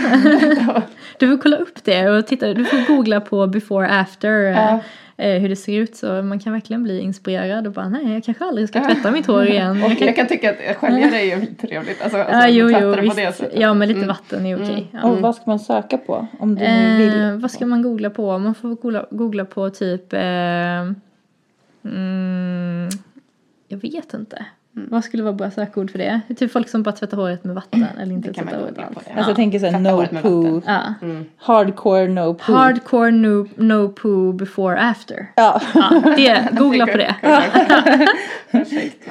du 1.19 1.27
får 1.27 1.37
kolla 1.37 1.57
upp 1.57 1.83
det 1.83 2.09
och 2.09 2.27
titta. 2.27 2.53
Du 2.53 2.65
får 2.65 2.87
googla 2.87 3.21
på 3.21 3.47
before 3.47 3.89
after. 3.89 4.45
eh, 4.45 4.51
Ja. 4.51 4.79
eh, 5.17 5.41
hur 5.41 5.49
det 5.49 5.55
ser 5.55 5.73
ut 5.79 5.95
så 5.95 6.21
man 6.21 6.39
kan 6.39 6.53
verkligen 6.53 6.83
bli 6.83 6.99
inspirerad 6.99 7.67
och 7.67 7.73
bara 7.73 7.89
nej 7.89 8.13
jag 8.13 8.23
kanske 8.23 8.45
aldrig 8.45 8.69
ska 8.69 8.83
tvätta 8.85 9.11
mitt 9.11 9.27
hår 9.27 9.45
igen. 9.47 9.83
Och 9.83 9.91
jag 9.99 10.15
kan 10.15 10.27
tycka 10.27 10.49
att 10.51 10.77
sköljare 10.77 11.15
är 11.21 11.39
ju 11.39 11.45
trevligt. 11.45 12.01
Alltså, 12.01 12.17
alltså 12.17 12.33
Ja, 12.37 12.47
jo, 12.47 12.69
jo, 12.81 12.95
det 12.95 13.07
på 13.09 13.13
visst. 13.15 13.39
det. 13.39 13.49
Ja, 13.59 13.73
men 13.73 13.87
lite 13.87 14.05
vatten 14.07 14.45
är 14.45 14.55
okej. 14.63 14.87
Ja. 14.91 15.03
Och 15.03 15.17
vad 15.21 15.35
ska 15.35 15.43
man 15.45 15.59
söka 15.59 15.97
på 15.97 16.27
om 16.39 16.55
du 16.55 16.65
vill? 16.97 17.21
Eh, 17.21 17.35
vad 17.35 17.51
ska 17.51 17.65
man 17.65 17.81
googla 17.81 18.09
på? 18.09 18.37
Man 18.37 18.55
får 18.55 18.69
googla, 18.69 19.05
googla 19.11 19.45
på 19.45 19.69
typ... 19.69 20.13
Eh, 20.13 20.19
mm, 21.85 22.89
jag 23.67 23.77
vet 23.77 24.13
inte. 24.13 24.45
Vad 24.73 25.03
skulle 25.03 25.23
vara 25.23 25.33
bra 25.33 25.51
sökord 25.51 25.91
för 25.91 25.97
det? 25.97 26.21
Typ 26.37 26.51
folk 26.51 26.69
som 26.69 26.83
bara 26.83 26.95
tvättar 26.95 27.17
håret 27.17 27.43
med 27.43 27.55
vatten 27.55 27.85
eller 28.01 28.13
inte 28.13 28.33
tvättar 28.33 28.59
håret 28.59 28.77
alls. 28.77 28.97
Alltså 28.97 29.29
jag 29.29 29.35
tänker 29.35 29.59
såhär 29.59 29.79
no 29.79 30.21
poo. 30.21 30.61
Ja. 30.65 30.93
hardcore 31.37 32.07
no 32.07 32.33
poo. 32.33 32.55
Hardcore 32.55 33.11
no, 33.11 33.47
no 33.55 33.89
poo 33.89 34.33
before 34.33 34.79
after. 34.79 35.27
Ja. 35.35 35.61
Ja, 35.73 36.13
det, 36.17 36.47
googla 36.57 36.87
på 36.87 36.97
det. 36.97 37.15
Perfekt. 38.51 39.09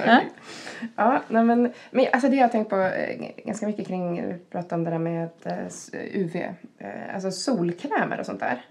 Ja, 0.96 1.23
nej 1.29 1.44
men, 1.44 1.73
men 1.90 2.07
alltså 2.12 2.29
det 2.29 2.37
har 2.37 2.42
jag 2.42 2.53
tänkt 2.53 2.70
på 2.70 2.77
eh, 2.77 3.44
ganska 3.46 3.66
mycket 3.66 3.87
kring, 3.87 4.27
vi 4.29 4.35
pratade 4.51 4.75
om 4.75 4.85
det 4.85 4.90
där 4.90 4.99
med 4.99 5.29
eh, 5.44 6.20
UV, 6.20 6.37
eh, 6.37 7.14
alltså 7.14 7.31
solkrämer 7.31 8.20
och 8.20 8.27
sånt 8.27 8.40
där. 8.40 8.62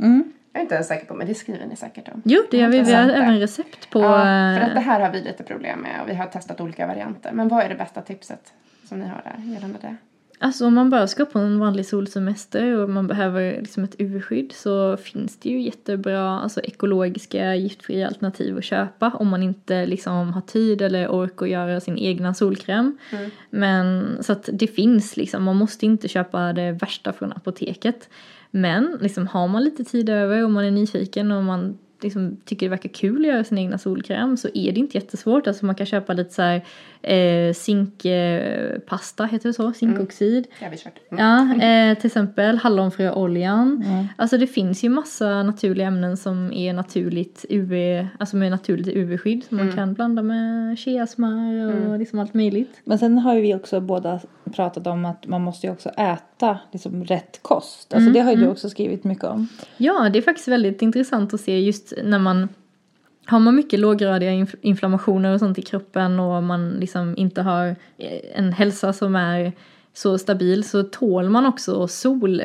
Jag 0.53 0.59
är 0.59 0.63
inte 0.63 0.75
ens 0.75 0.87
säker 0.87 1.05
på, 1.05 1.13
men 1.13 1.27
det 1.27 1.35
skriver 1.35 1.65
ni 1.65 1.75
säkert 1.75 2.09
om. 2.09 2.21
Jo, 2.25 2.41
det 2.51 2.57
gör 2.57 2.69
vi. 2.69 2.81
Vi 2.81 2.93
har 2.93 3.09
även 3.09 3.39
recept 3.39 3.89
på... 3.89 4.01
Ja, 4.01 4.23
för 4.57 4.61
att 4.61 4.73
det 4.73 4.79
eh, 4.79 4.85
här 4.85 4.99
har 4.99 5.11
vi 5.11 5.21
lite 5.21 5.43
problem 5.43 5.79
med 5.79 6.01
och 6.01 6.09
vi 6.09 6.13
har 6.13 6.25
testat 6.25 6.61
olika 6.61 6.87
varianter. 6.87 7.31
Men 7.31 7.47
vad 7.47 7.63
är 7.63 7.69
det 7.69 7.75
bästa 7.75 8.01
tipset 8.01 8.53
som 8.83 8.99
ni 8.99 9.05
har 9.07 9.21
där 9.23 9.53
gällande 9.53 9.79
det? 9.81 9.95
Alltså 10.41 10.65
om 10.65 10.73
man 10.73 10.89
bara 10.89 11.07
ska 11.07 11.25
på 11.25 11.39
en 11.39 11.59
vanlig 11.59 11.85
solsemester 11.85 12.77
och 12.77 12.89
man 12.89 13.07
behöver 13.07 13.61
liksom 13.61 13.83
ett 13.83 13.95
UV-skydd 13.99 14.51
så 14.51 14.97
finns 14.97 15.39
det 15.39 15.49
ju 15.49 15.61
jättebra 15.61 16.39
alltså 16.39 16.61
ekologiska 16.61 17.55
giftfria 17.55 18.07
alternativ 18.07 18.57
att 18.57 18.63
köpa 18.63 19.09
om 19.09 19.27
man 19.27 19.43
inte 19.43 19.85
liksom 19.85 20.33
har 20.33 20.41
tid 20.41 20.81
eller 20.81 21.07
ork 21.07 21.41
att 21.41 21.49
göra 21.49 21.79
sin 21.79 21.97
egna 21.97 22.33
solkräm. 22.33 22.97
Men 23.49 24.17
så 24.23 24.31
att 24.31 24.49
det 24.53 24.67
finns 24.67 25.17
liksom, 25.17 25.43
man 25.43 25.55
måste 25.55 25.85
inte 25.85 26.07
köpa 26.07 26.53
det 26.53 26.71
värsta 26.71 27.13
från 27.13 27.31
apoteket. 27.31 28.09
Men 28.51 28.97
liksom 29.01 29.27
har 29.27 29.47
man 29.47 29.63
lite 29.63 29.83
tid 29.83 30.09
över 30.09 30.43
och 30.43 30.51
man 30.51 30.65
är 30.65 30.71
nyfiken 30.71 31.31
och 31.31 31.43
man 31.43 31.77
liksom 32.01 32.37
tycker 32.45 32.65
det 32.65 32.69
verkar 32.69 32.89
kul 32.89 33.21
att 33.21 33.31
göra 33.31 33.43
sin 33.43 33.57
egna 33.57 33.77
solkräm 33.77 34.37
så 34.37 34.47
är 34.53 34.71
det 34.71 34.79
inte 34.79 34.97
jättesvårt. 34.97 35.47
Alltså 35.47 35.65
man 35.65 35.75
kan 35.75 35.85
köpa 35.85 36.13
lite 36.13 36.33
så 36.33 36.41
här 36.41 36.65
eh, 37.01 37.53
zinkpasta, 37.53 39.25
heter 39.25 39.49
det 39.49 39.53
så? 39.53 39.73
Zinkoxid. 39.73 40.47
Kört. 40.59 40.99
Mm. 41.11 41.25
Ja, 41.25 41.65
eh, 41.65 41.97
till 41.97 42.07
exempel 42.07 42.57
hallonfröoljan. 42.57 43.85
Alltså 44.15 44.37
det 44.37 44.47
finns 44.47 44.83
ju 44.83 44.89
massa 44.89 45.43
naturliga 45.43 45.87
ämnen 45.87 46.17
som 46.17 46.53
är 46.53 46.73
naturligt 46.73 47.45
UV, 47.49 48.05
alltså 48.19 48.35
med 48.37 48.51
naturligt 48.51 48.87
UV-skydd 48.87 49.43
som 49.47 49.57
man 49.57 49.71
kan 49.75 49.93
blanda 49.93 50.21
med 50.21 50.79
cheasmör 50.79 51.87
och 51.87 51.99
liksom 51.99 52.19
allt 52.19 52.33
möjligt. 52.33 52.81
Men 52.83 52.99
sen 52.99 53.17
har 53.17 53.35
ju 53.35 53.41
vi 53.41 53.55
också 53.55 53.81
båda 53.81 54.19
pratat 54.55 54.87
om 54.87 55.05
att 55.05 55.27
man 55.27 55.41
måste 55.41 55.67
ju 55.67 55.73
också 55.73 55.89
äta 55.89 56.59
liksom 56.71 57.03
rätt 57.03 57.39
kost. 57.41 57.93
Alltså 57.93 58.11
det 58.11 58.19
har 58.19 58.31
ju 58.31 58.37
du 58.37 58.47
också 58.47 58.69
skrivit 58.69 59.03
mycket 59.03 59.23
om. 59.23 59.47
Ja, 59.77 60.09
det 60.13 60.19
är 60.19 60.23
faktiskt 60.23 60.47
väldigt 60.47 60.81
intressant 60.81 61.33
att 61.33 61.41
se 61.41 61.59
just 61.59 61.88
när 62.03 62.19
man 62.19 62.49
har 63.25 63.39
man 63.39 63.55
mycket 63.55 63.79
låggradiga 63.79 64.31
inf- 64.31 64.55
inflammationer 64.61 65.33
och 65.33 65.39
sånt 65.39 65.57
i 65.57 65.61
kroppen 65.61 66.19
och 66.19 66.43
man 66.43 66.69
liksom 66.71 67.17
inte 67.17 67.41
har 67.41 67.67
eh, 67.97 68.19
en 68.35 68.53
hälsa 68.53 68.93
som 68.93 69.15
är 69.15 69.51
så 69.93 70.17
stabil 70.17 70.63
så 70.63 70.83
tål 70.83 71.29
man 71.29 71.45
också 71.45 71.87
sol 71.87 72.41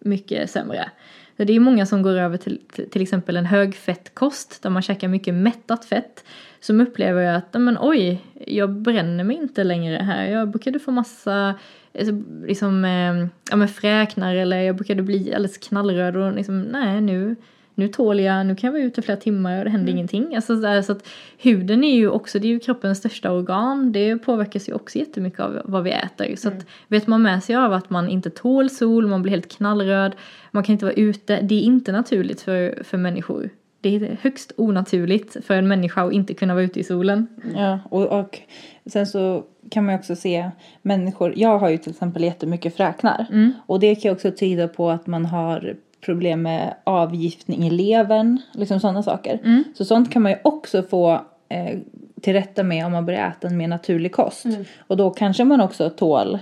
mycket 0.00 0.50
sämre. 0.50 0.90
Så 1.36 1.44
det 1.44 1.52
är 1.52 1.60
många 1.60 1.86
som 1.86 2.02
går 2.02 2.14
över 2.14 2.36
till 2.36 2.60
till 2.90 3.02
exempel 3.02 3.36
en 3.36 3.46
högfettkost 3.46 4.62
där 4.62 4.70
man 4.70 4.82
käkar 4.82 5.08
mycket 5.08 5.34
mättat 5.34 5.84
fett 5.84 6.24
som 6.60 6.80
upplever 6.80 7.24
att 7.34 7.54
"Nej, 7.54 7.60
men 7.60 7.76
oj, 7.80 8.22
jag 8.46 8.70
bränner 8.72 9.24
mig 9.24 9.36
inte 9.36 9.64
längre 9.64 9.96
här. 9.96 10.26
Jag 10.26 10.48
brukade 10.48 10.78
få 10.78 10.90
massa 10.90 11.54
eh, 11.92 12.08
liksom, 12.46 12.84
eh, 12.84 13.26
ja, 13.50 13.56
men 13.56 13.68
fräknar 13.68 14.34
eller 14.34 14.60
jag 14.60 14.76
brukade 14.76 15.02
bli 15.02 15.34
alldeles 15.34 15.58
knallröd 15.58 16.16
och 16.16 16.32
liksom, 16.32 16.60
nej 16.62 17.00
nu, 17.00 17.36
nu 17.78 17.88
tål 17.88 18.20
jag, 18.20 18.46
nu 18.46 18.56
kan 18.56 18.68
jag 18.68 18.72
vara 18.72 18.82
ute 18.82 19.02
flera 19.02 19.20
timmar 19.20 19.58
och 19.58 19.64
det 19.64 19.70
händer 19.70 19.92
ingenting. 19.92 20.36
Alltså, 20.36 20.56
så, 20.56 20.62
där, 20.62 20.82
så 20.82 20.92
att 20.92 21.08
huden 21.38 21.84
är 21.84 21.94
ju 21.94 22.08
också, 22.08 22.38
det 22.38 22.46
är 22.46 22.50
ju 22.50 22.58
kroppens 22.58 22.98
största 22.98 23.32
organ, 23.32 23.92
det 23.92 24.18
påverkas 24.18 24.68
ju 24.68 24.72
också 24.72 24.98
jättemycket 24.98 25.40
av 25.40 25.60
vad 25.64 25.82
vi 25.82 25.90
äter. 25.90 26.36
Så 26.36 26.48
att 26.48 26.66
vet 26.88 27.06
man 27.06 27.22
med 27.22 27.44
sig 27.44 27.56
av 27.56 27.72
att 27.72 27.90
man 27.90 28.08
inte 28.08 28.30
tål 28.30 28.70
sol, 28.70 29.06
man 29.06 29.22
blir 29.22 29.30
helt 29.30 29.56
knallröd, 29.56 30.12
man 30.50 30.62
kan 30.62 30.72
inte 30.72 30.84
vara 30.84 30.94
ute, 30.94 31.40
det 31.40 31.54
är 31.54 31.62
inte 31.62 31.92
naturligt 31.92 32.40
för, 32.40 32.82
för 32.84 32.98
människor. 32.98 33.50
Det 33.80 33.96
är 33.96 34.18
högst 34.20 34.52
onaturligt 34.56 35.36
för 35.46 35.54
en 35.54 35.68
människa 35.68 36.02
att 36.02 36.12
inte 36.12 36.34
kunna 36.34 36.54
vara 36.54 36.64
ute 36.64 36.80
i 36.80 36.84
solen. 36.84 37.26
Ja, 37.56 37.78
och, 37.90 38.20
och 38.20 38.38
sen 38.86 39.06
så 39.06 39.44
kan 39.70 39.84
man 39.84 39.94
ju 39.94 39.98
också 39.98 40.16
se 40.16 40.50
människor, 40.82 41.32
jag 41.36 41.58
har 41.58 41.68
ju 41.68 41.78
till 41.78 41.90
exempel 41.90 42.24
jättemycket 42.24 42.76
fräknar. 42.76 43.26
Och 43.66 43.80
det 43.80 43.94
kan 43.94 44.08
ju 44.08 44.14
också 44.14 44.30
tyda 44.30 44.68
på 44.68 44.90
att 44.90 45.06
man 45.06 45.26
har 45.26 45.76
problem 46.00 46.42
med 46.42 46.74
avgiftning 46.84 47.66
i 47.66 47.70
levern, 47.70 48.40
liksom 48.52 48.80
sådana 48.80 49.02
saker. 49.02 49.64
Så 49.74 49.84
sånt 49.84 50.12
kan 50.12 50.22
man 50.22 50.32
ju 50.32 50.38
också 50.44 50.82
få 50.82 51.12
eh, 51.48 51.78
till 52.20 52.32
rätta 52.32 52.62
med 52.62 52.86
om 52.86 52.92
man 52.92 53.06
börjar 53.06 53.28
äta 53.28 53.48
en 53.48 53.56
mer 53.56 53.68
naturlig 53.68 54.12
kost. 54.12 54.46
Och 54.78 54.96
då 54.96 55.10
kanske 55.10 55.44
man 55.44 55.60
också 55.60 55.90
tål 55.90 56.38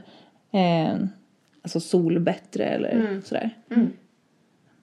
eh, 0.53 0.95
alltså 1.63 1.81
sol 1.81 2.21
bättre 2.21 2.65
eller 2.65 3.21
sådär. 3.25 3.51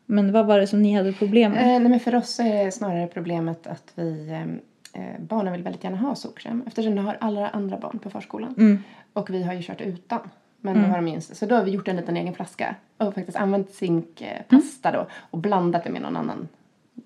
Men 0.06 0.32
vad 0.32 0.46
var 0.46 0.60
det 0.60 0.68
som 0.68 0.82
ni 0.82 0.94
hade 0.94 1.14
problem 1.14 1.52
med? 1.52 1.62
Eh, 1.62 1.80
nej, 1.80 1.90
men 1.90 2.00
för 2.00 2.16
oss 2.16 2.40
är 2.40 2.72
snarare 2.72 3.08
problemet 3.08 3.68
att 3.68 3.92
vi 3.96 4.30
eh, 4.30 5.04
eh, 5.04 5.22
barnen 5.22 5.54
vill 5.54 5.64
väldigt 5.64 5.84
gärna 5.84 5.98
ha 5.98 6.16
solkräm 6.16 6.64
eftersom 6.68 6.96
det 6.96 7.02
har 7.02 7.18
alla 7.22 7.50
andra 7.50 7.78
barn 7.78 8.00
på 8.00 8.10
förskolan. 8.10 8.84
Och 9.14 9.30
vi 9.30 9.44
har 9.44 9.54
ju 9.54 9.62
kört 9.62 9.82
utan. 9.82 10.20
Men 10.66 10.82
då 10.82 10.88
har 10.88 10.96
de 10.96 11.06
minst. 11.06 11.38
Så 11.38 11.46
då 11.46 11.56
har 11.56 11.64
vi 11.64 11.72
gjort 11.72 11.88
en 11.88 11.96
liten 11.96 12.18
egen 12.18 12.34
flaska 12.34 12.76
och 12.98 13.14
faktiskt 13.14 13.38
använt 13.38 13.72
zinkpasta 13.72 14.92
då 14.92 15.08
och 15.14 15.38
blandat 15.38 15.84
det 15.84 15.90
med 15.90 16.02
någon 16.02 16.18
annan 16.18 16.48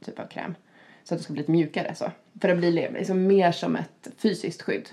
typ 0.06 0.20
av 0.20 0.26
kräm. 0.26 0.56
Så 1.04 1.14
att 1.14 1.20
det 1.20 1.24
ska 1.24 1.34
bli 1.34 1.42
lite 1.42 1.52
mjukare 1.52 1.96
så. 1.96 2.12
För 2.42 2.48
det 2.48 2.56
blir 2.56 2.92
liksom 2.92 3.28
mer 3.28 3.52
som 3.52 3.76
ett 3.76 4.08
fysiskt 4.18 4.62
skydd. 4.62 4.90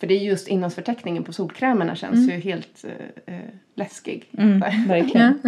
För 0.00 0.06
det 0.06 0.14
är 0.14 0.18
just 0.18 0.48
innehållsförteckningen 0.48 1.24
på 1.24 1.32
solkrämerna 1.32 1.94
känns 1.96 2.28
ju 2.28 2.32
helt 2.32 2.84
eh, 3.26 3.36
läskig. 3.74 4.28
Verkligen. 4.88 5.38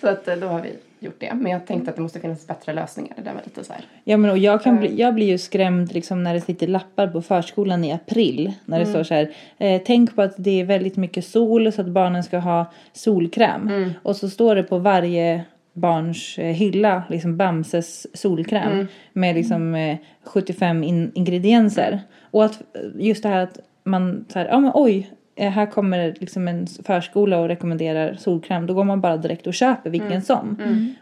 så 0.00 0.08
att 0.08 0.28
eh, 0.28 0.36
då 0.36 0.46
har 0.46 0.62
vi 0.62 0.72
gjort 1.00 1.20
det. 1.20 1.34
Men 1.34 1.52
jag 1.52 1.66
tänkte 1.66 1.90
att 1.90 1.96
det 1.96 2.02
måste 2.02 2.20
finnas 2.20 2.46
bättre 2.46 2.72
lösningar. 2.72 3.12
Det 3.16 3.22
där 3.22 3.34
var 3.34 3.42
lite 3.44 3.64
så 3.64 3.72
här. 3.72 3.84
Ja 4.04 4.16
men 4.16 4.30
och 4.30 4.38
jag, 4.38 4.62
kan 4.62 4.78
bli, 4.78 5.00
jag 5.00 5.14
blir 5.14 5.26
ju 5.26 5.38
skrämd 5.38 5.92
liksom 5.92 6.22
när 6.22 6.34
det 6.34 6.40
sitter 6.40 6.66
lappar 6.66 7.06
på 7.06 7.22
förskolan 7.22 7.84
i 7.84 7.92
april. 7.92 8.52
När 8.64 8.78
det 8.78 8.86
står 8.86 9.02
så 9.02 9.14
här. 9.14 9.30
Eh, 9.58 9.82
tänk 9.86 10.16
på 10.16 10.22
att 10.22 10.34
det 10.36 10.60
är 10.60 10.64
väldigt 10.64 10.96
mycket 10.96 11.24
sol 11.24 11.72
så 11.72 11.80
att 11.80 11.88
barnen 11.88 12.22
ska 12.22 12.38
ha 12.38 12.72
solkräm. 12.92 13.68
Och 14.02 14.16
så 14.16 14.30
står 14.30 14.54
det 14.54 14.62
på 14.62 14.78
varje 14.78 15.44
barns 15.72 16.38
eh, 16.38 16.44
hylla 16.44 17.02
liksom 17.10 17.36
Bamses 17.36 18.16
solkräm. 18.16 18.86
Med 19.12 19.34
liksom 19.34 19.74
eh, 19.74 19.96
75 20.24 20.84
in, 20.84 21.12
ingredienser. 21.14 22.00
Och 22.30 22.44
att 22.44 22.60
eh, 22.60 23.06
just 23.06 23.22
det 23.22 23.28
här 23.28 23.42
att 23.42 23.58
man 23.84 24.24
så 24.28 24.38
här, 24.38 24.46
ja 24.46 24.60
men 24.60 24.70
oj. 24.74 25.10
Eh, 25.36 25.50
Här 25.50 25.66
kommer 25.66 26.14
liksom 26.20 26.48
en 26.48 26.66
förskola 26.66 27.38
och 27.40 27.48
rekommenderar 27.48 28.14
solkräm. 28.14 28.66
Då 28.66 28.74
går 28.74 28.84
man 28.84 29.00
bara 29.00 29.16
direkt 29.16 29.46
och 29.46 29.54
köper 29.54 29.90
vilken 29.90 30.22
som. 30.22 30.56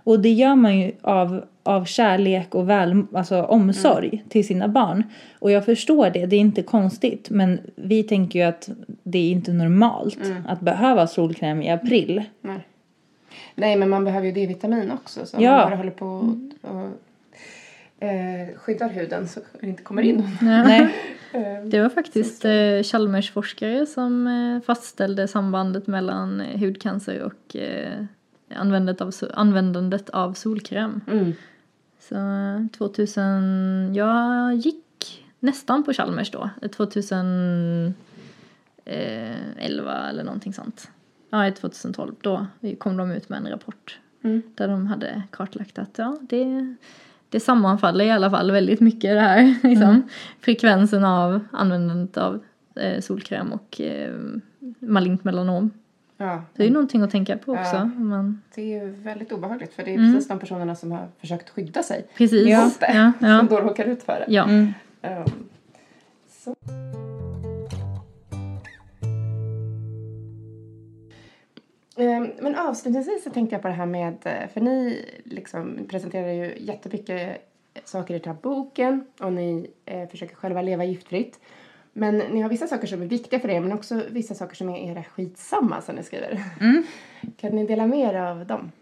Och 0.05 0.21
det 0.21 0.31
gör 0.33 0.55
man 0.55 0.79
ju 0.79 0.93
av, 1.03 1.45
av 1.63 1.85
kärlek 1.85 2.55
och 2.55 2.69
väl, 2.71 3.03
alltså 3.15 3.43
omsorg 3.43 4.25
till 4.29 4.47
sina 4.47 4.69
barn. 4.69 5.05
Och 5.39 5.51
jag 5.51 5.65
förstår 5.65 6.11
det, 6.11 6.27
det 6.27 6.37
är 6.37 6.41
inte 6.41 6.63
konstigt. 6.63 7.31
Men 7.31 7.59
vi 7.77 8.03
tänker 8.03 8.39
ju 8.39 8.45
att 8.45 8.69
det 9.03 9.19
är 9.19 9.31
inte 9.31 9.53
normalt 9.53 10.19
att 10.49 10.61
behöva 10.61 11.07
solkräm 11.07 11.63
i 11.63 11.71
april. 11.71 12.23
Nej, 13.55 13.77
men 13.77 13.89
man 13.89 14.05
behöver 14.05 14.27
ju 14.27 14.33
D-vitamin 14.33 14.91
också. 14.93 15.27
Så 15.27 15.37
Ja. 15.41 15.51
man 15.57 15.67
bara 15.71 15.77
håller 15.77 15.91
på 15.91 16.07
och, 16.07 16.71
och 16.71 16.89
eh, 18.07 18.59
skyddar 18.59 18.89
huden 18.89 19.29
så 19.29 19.41
det 19.61 19.67
inte 19.67 19.83
kommer 19.83 20.03
in 20.03 20.17
någon. 20.17 20.37
Nej. 20.41 20.95
Eh, 21.35 21.65
Det 21.65 21.81
var 21.81 21.89
faktiskt 21.89 22.45
eh, 22.45 22.83
Chalmers-forskare 22.83 23.87
som 23.87 24.27
eh, 24.27 24.61
fastställde 24.67 25.29
sambandet 25.29 25.87
mellan 25.87 26.41
eh, 26.41 26.61
hudcancer 26.61 27.23
och 27.23 27.57
eh, 27.57 28.05
användandet, 28.55 29.01
av, 29.01 29.13
användandet 29.35 30.11
av 30.11 30.33
solkräm. 30.33 31.01
Mm. 31.11 31.33
Så 32.01 32.15
eh, 32.15 32.67
2000, 32.79 33.95
jag 33.95 34.55
gick 34.55 35.25
nästan 35.41 35.85
på 35.85 35.93
Chalmers 35.93 36.31
då, 36.31 36.51
eh, 36.63 36.69
2011 36.71 37.95
eller 40.09 40.25
någonting 40.25 40.53
sånt. 40.53 40.91
Ja, 41.31 41.51
2012, 41.53 42.15
då 42.21 42.47
kom 42.79 42.97
de 42.97 43.11
ut 43.11 43.29
med 43.29 43.37
en 43.39 43.51
rapport 43.51 43.99
Mm. 44.25 44.43
där 44.55 44.69
de 44.69 44.87
hade 44.87 45.23
kartlagt 45.31 45.79
att 45.79 45.99
ja, 45.99 46.17
det, 46.21 46.75
det 47.33 47.41
sammanfaller 47.41 48.05
i 48.05 48.11
alla 48.11 48.31
fall 48.31 48.51
väldigt 48.51 48.81
mycket 48.81 49.11
det 49.11 49.21
här. 49.21 49.55
Liksom. 49.69 50.03
Frekvensen 50.41 51.05
av 51.05 51.41
användandet 51.53 52.17
av 52.17 52.41
eh, 52.77 53.01
solkräm 53.01 53.53
och 53.53 53.81
eh, 53.81 54.15
malignt 54.79 55.25
melanom. 55.25 55.71
Ja, 56.17 56.43
Det 56.57 56.63
är 56.63 56.67
ju 56.67 56.73
någonting 56.73 57.03
att 57.03 57.11
tänka 57.11 57.39
på 57.39 57.53
också. 57.53 57.75
Ja. 57.77 57.85
Man, 57.85 58.43
det 58.55 58.61
är 58.75 58.85
ju 58.85 58.91
väldigt 58.91 59.33
obehagligt 59.33 59.75
för 59.75 59.83
det 59.85 59.91
är 59.91 59.99
Mm. 59.99 60.13
precis 60.15 60.29
de 60.29 60.39
personerna 60.39 60.75
som 60.75 60.93
har 60.93 61.09
försökt 61.21 61.51
skydda 61.51 61.83
sig 61.83 62.07
precis. 62.17 62.49
Ja. 62.49 62.71
det 62.81 62.87
Ja, 62.95 63.13
som 63.19 63.29
ja, 63.29 63.47
då 63.51 63.61
råkar 63.61 63.85
ut 63.85 64.03
för 64.03 64.13
det. 64.13 64.33
ja. 64.33 64.45
Mm. 64.45 64.73
Ehm, 65.03 65.25
så. 66.45 66.55
Men 71.97 72.55
avslutningsvis 72.55 73.25
så 73.25 73.31
tänkte 73.31 73.55
jag 73.55 73.63
på 73.63 73.69
det 73.69 73.75
här 73.75 73.87
med, 73.87 74.17
eh, 74.25 74.49
för 74.53 74.61
ni 74.61 75.05
liksom 75.25 75.87
presenterar 75.89 76.33
ju 76.33 76.55
jättemycket 76.59 77.49
saker 77.85 78.15
i 78.15 78.19
den 78.19 78.35
här 78.35 78.43
boken 78.43 79.05
och 79.21 79.33
ni 79.33 79.71
eh, 79.87 80.09
försöker 80.09 80.35
själva 80.35 80.63
leva 80.63 80.85
giftfritt. 80.85 81.41
Men 81.93 82.19
ni 82.19 82.41
har 82.41 82.49
vissa 82.49 82.67
saker 82.67 82.87
som 82.87 83.03
är 83.03 83.07
viktiga 83.07 83.41
för 83.41 83.49
er 83.49 83.61
men 83.61 83.73
också 83.73 84.03
vissa 84.11 84.35
saker 84.35 84.57
som 84.57 84.69
är 84.69 84.91
era 84.91 85.05
skitsamma 85.05 85.81
som 85.81 85.95
ni 85.95 86.03
skriver. 86.03 86.43
Kan 87.37 87.57
ni 87.57 87.67
dela 87.67 87.87
med 87.87 88.15
er 88.15 88.15
av 88.15 88.47
dem? 88.47 88.73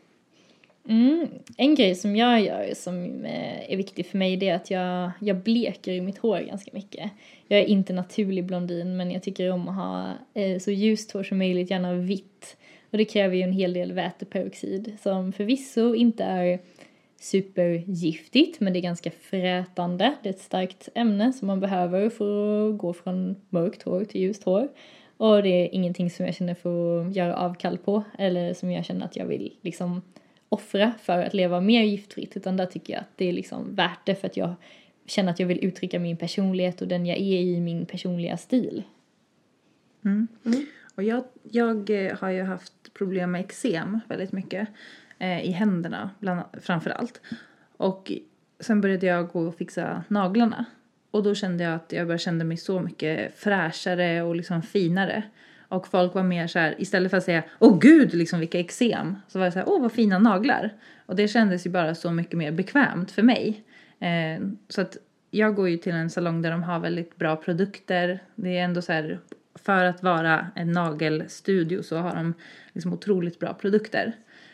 Mm. 0.89 1.29
En 1.57 1.75
grej 1.75 1.95
som 1.95 2.17
jag 2.17 2.41
gör 2.41 2.75
som 2.75 3.25
eh, 3.25 3.73
är 3.73 3.77
viktig 3.77 4.07
för 4.07 4.19
mig 4.19 4.37
det 4.37 4.49
är 4.49 4.55
att 4.55 4.71
jag, 4.71 5.11
jag 5.21 5.37
bleker 5.37 5.93
i 5.93 6.01
mitt 6.01 6.19
hår 6.19 6.41
ganska 6.41 6.71
mycket. 6.75 7.11
Jag 7.49 7.61
är 7.61 7.65
inte 7.65 7.93
naturlig 7.93 8.45
blondin 8.45 8.97
men 8.97 9.11
jag 9.11 9.23
tycker 9.23 9.53
om 9.53 9.69
att 9.69 9.75
ha 9.75 10.13
eh, 10.35 10.59
så 10.59 10.71
ljust 10.71 11.13
hår 11.13 11.23
som 11.23 11.39
möjligt, 11.39 11.71
gärna 11.71 11.95
vitt. 11.95 12.57
Och 12.91 12.99
det 12.99 13.05
kräver 13.05 13.37
ju 13.37 13.43
en 13.43 13.53
hel 13.53 13.73
del 13.73 13.93
väteperoxid 13.93 14.97
som 15.03 15.33
förvisso 15.33 15.95
inte 15.95 16.25
är 16.25 16.59
supergiftigt 17.21 18.61
men 18.61 18.73
det 18.73 18.79
är 18.79 18.83
ganska 18.83 19.11
frätande. 19.11 20.15
Det 20.23 20.29
är 20.29 20.33
ett 20.33 20.41
starkt 20.41 20.89
ämne 20.95 21.33
som 21.33 21.47
man 21.47 21.61
behöver 21.61 22.09
för 22.11 22.71
att 22.71 22.79
gå 22.79 22.93
från 22.93 23.37
mörkt 23.49 23.83
hår 23.83 24.05
till 24.05 24.21
ljust 24.21 24.45
hår. 24.45 24.69
Och 25.17 25.43
det 25.43 25.49
är 25.49 25.75
ingenting 25.75 26.11
som 26.11 26.27
jag 26.27 26.35
känner 26.35 26.55
för 26.55 27.07
att 27.07 27.17
göra 27.17 27.37
avkall 27.37 27.79
på 27.79 28.03
eller 28.19 28.55
som 28.55 28.71
jag 28.71 28.85
känner 28.85 29.07
att 29.07 29.17
jag 29.17 29.27
vill 29.27 29.57
liksom 29.61 30.03
offra 30.49 30.93
för 31.03 31.19
att 31.23 31.35
leva 31.35 31.61
mer 31.61 31.83
giftfritt 31.83 32.37
utan 32.37 32.57
där 32.57 32.67
tycker 32.67 32.93
jag 32.93 33.01
att 33.01 33.17
det 33.17 33.25
är 33.25 33.33
liksom 33.33 33.75
värt 33.75 34.07
det 34.07 34.15
för 34.15 34.27
att 34.27 34.37
jag 34.37 34.55
känner 35.07 35.31
att 35.31 35.41
jag 35.41 35.47
vill 35.47 35.65
uttrycka 35.65 35.99
min 35.99 36.17
personlighet 36.17 36.83
och 36.83 36.89
den 36.89 37.07
jag 37.07 37.19
är 37.19 37.41
i 37.41 37.61
min 37.61 37.87
personliga 37.87 38.37
stil. 38.37 38.83
Och 40.95 41.03
jag, 41.03 41.25
jag 41.43 41.91
eh, 41.91 42.17
har 42.19 42.31
ju 42.31 42.43
haft 42.43 42.80
problem 42.95 43.31
med 43.31 43.41
eksem 43.41 44.01
väldigt 44.09 44.33
mycket. 44.33 44.69
Eh, 45.19 45.45
I 45.45 45.51
händerna 45.51 46.11
bland, 46.19 46.43
framför 46.61 46.91
allt. 46.91 47.21
Och 47.77 48.13
sen 48.61 48.81
började 48.81 49.07
jag 49.07 49.29
gå 49.29 49.41
och 49.41 49.55
fixa 49.55 50.05
naglarna. 50.09 50.65
Och 51.11 51.23
då 51.23 51.35
kände 51.35 51.65
jag 51.65 51.75
att 51.75 51.93
jag 51.93 52.07
bara 52.07 52.19
kände 52.19 52.45
mig 52.45 52.57
så 52.57 52.81
mycket 52.81 53.39
fräschare 53.39 54.23
och 54.23 54.37
liksom 54.37 54.63
finare. 54.63 55.23
Och 55.69 55.89
folk 55.89 56.15
var 56.15 56.23
mer 56.23 56.47
så 56.47 56.59
här, 56.59 56.75
istället 56.79 57.11
för 57.11 57.17
att 57.17 57.25
säga 57.25 57.43
åh 57.59 57.79
gud 57.79 58.15
liksom 58.15 58.41
vilka 58.41 58.59
eksem. 58.59 59.17
Så 59.29 59.39
var 59.39 59.47
det 59.47 59.53
så 59.53 59.59
här, 59.59 59.69
åh 59.69 59.83
vad 59.83 59.93
fina 59.93 60.19
naglar. 60.19 60.75
Och 61.07 61.17
det 61.17 61.29
kändes 61.29 61.67
ju 61.67 61.71
bara 61.71 61.95
så 61.95 62.11
mycket 62.11 62.39
mer 62.39 62.53
bekvämt 62.53 63.11
för 63.11 63.23
mig. 63.23 63.65
Eh, 63.99 64.47
så 64.69 64.81
att 64.81 64.97
jag 65.31 65.55
går 65.55 65.69
ju 65.69 65.77
till 65.77 65.93
en 65.93 66.11
salong 66.11 66.43
där 66.43 66.51
de 66.51 66.63
har 66.63 66.79
väldigt 66.79 67.17
bra 67.17 67.37
produkter. 67.37 68.23
Det 68.35 68.59
är 68.59 68.65
ändå 68.65 68.83
så 68.83 68.93
här, 68.93 69.21
för 69.55 69.85
att 69.85 70.03
vara 70.03 70.47
en 70.55 70.73
nagelstudio 70.73 71.83
så 71.83 71.97
har 71.97 72.15
de 72.15 72.35
liksom 72.73 72.93
otroligt 72.93 73.39
bra 73.39 73.55
produkter. 73.55 74.13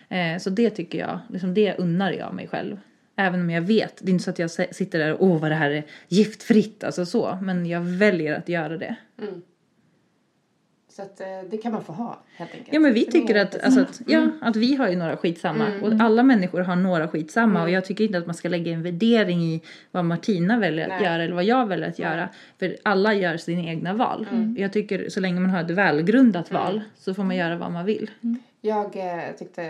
Eh, 0.09 0.39
så 0.39 0.51
det 0.51 0.71
tycker 0.71 0.99
jag, 0.99 1.19
liksom 1.29 1.55
det 1.55 1.75
unnar 1.75 2.13
jag 2.13 2.35
mig 2.35 2.49
själv. 2.49 2.81
Även 3.17 3.41
om 3.41 3.51
jag 3.51 3.63
vet, 3.63 3.99
det 4.01 4.11
är 4.11 4.13
inte 4.13 4.25
så 4.25 4.31
att 4.31 4.39
jag 4.39 4.51
sitter 4.51 4.99
där 4.99 5.13
och 5.13 5.23
åh 5.27 5.41
vad 5.41 5.51
det 5.51 5.55
här 5.55 5.71
är 5.71 5.85
giftfritt, 6.09 6.85
alltså 6.85 7.07
så. 7.07 7.39
Men 7.43 7.67
jag 7.67 7.81
väljer 7.81 8.35
att 8.35 8.49
göra 8.49 8.79
det. 8.79 8.97
Mm. 9.23 9.43
Så 10.97 11.03
att 11.03 11.21
eh, 11.21 11.27
det 11.51 11.57
kan 11.57 11.73
man 11.73 11.85
få 11.85 11.93
ha 11.93 12.19
helt 12.37 12.51
enkelt. 12.51 12.75
Ja 12.75 12.81
men 12.81 12.95
vi 12.95 13.05
tycker 13.05 13.35
att, 13.35 13.65
alltså 13.65 13.81
att, 13.81 14.01
ja, 14.07 14.29
att 14.41 14.57
vi 14.57 14.75
har 14.75 14.89
ju 14.89 14.97
några 14.97 15.17
skitsamma. 15.17 15.67
Och 15.83 15.93
alla 16.01 16.23
människor 16.23 16.61
har 16.61 16.77
några 16.77 17.09
skitsamma. 17.09 17.63
Och 17.63 17.71
jag 17.71 17.85
tycker 17.85 18.05
inte 18.05 18.19
att 18.19 18.27
man 18.27 18.35
ska 18.35 18.49
lägga 18.49 18.73
en 18.73 18.83
värdering 18.83 19.43
i 19.43 19.63
vad 19.91 20.05
Martina 20.05 20.59
väljer 20.59 20.85
att 20.85 21.01
Nej. 21.01 21.03
göra 21.03 21.23
eller 21.23 21.35
vad 21.35 21.45
jag 21.45 21.67
väljer 21.67 21.89
att 21.89 21.99
göra. 21.99 22.29
För 22.59 22.77
alla 22.83 23.15
gör 23.15 23.37
sina 23.37 23.63
egna 23.63 23.95
val. 23.95 24.27
Jag 24.59 24.73
tycker 24.73 25.09
så 25.09 25.21
länge 25.21 25.41
man 25.41 25.51
har 25.51 25.61
ett 25.61 25.71
välgrundat 25.71 26.53
val 26.53 26.83
så 26.99 27.15
får 27.15 27.25
man 27.25 27.37
göra 27.37 27.57
vad 27.57 27.73
man 27.73 27.85
vill. 27.85 28.11
Jag 28.61 28.97
eh, 28.97 29.35
tyckte, 29.39 29.63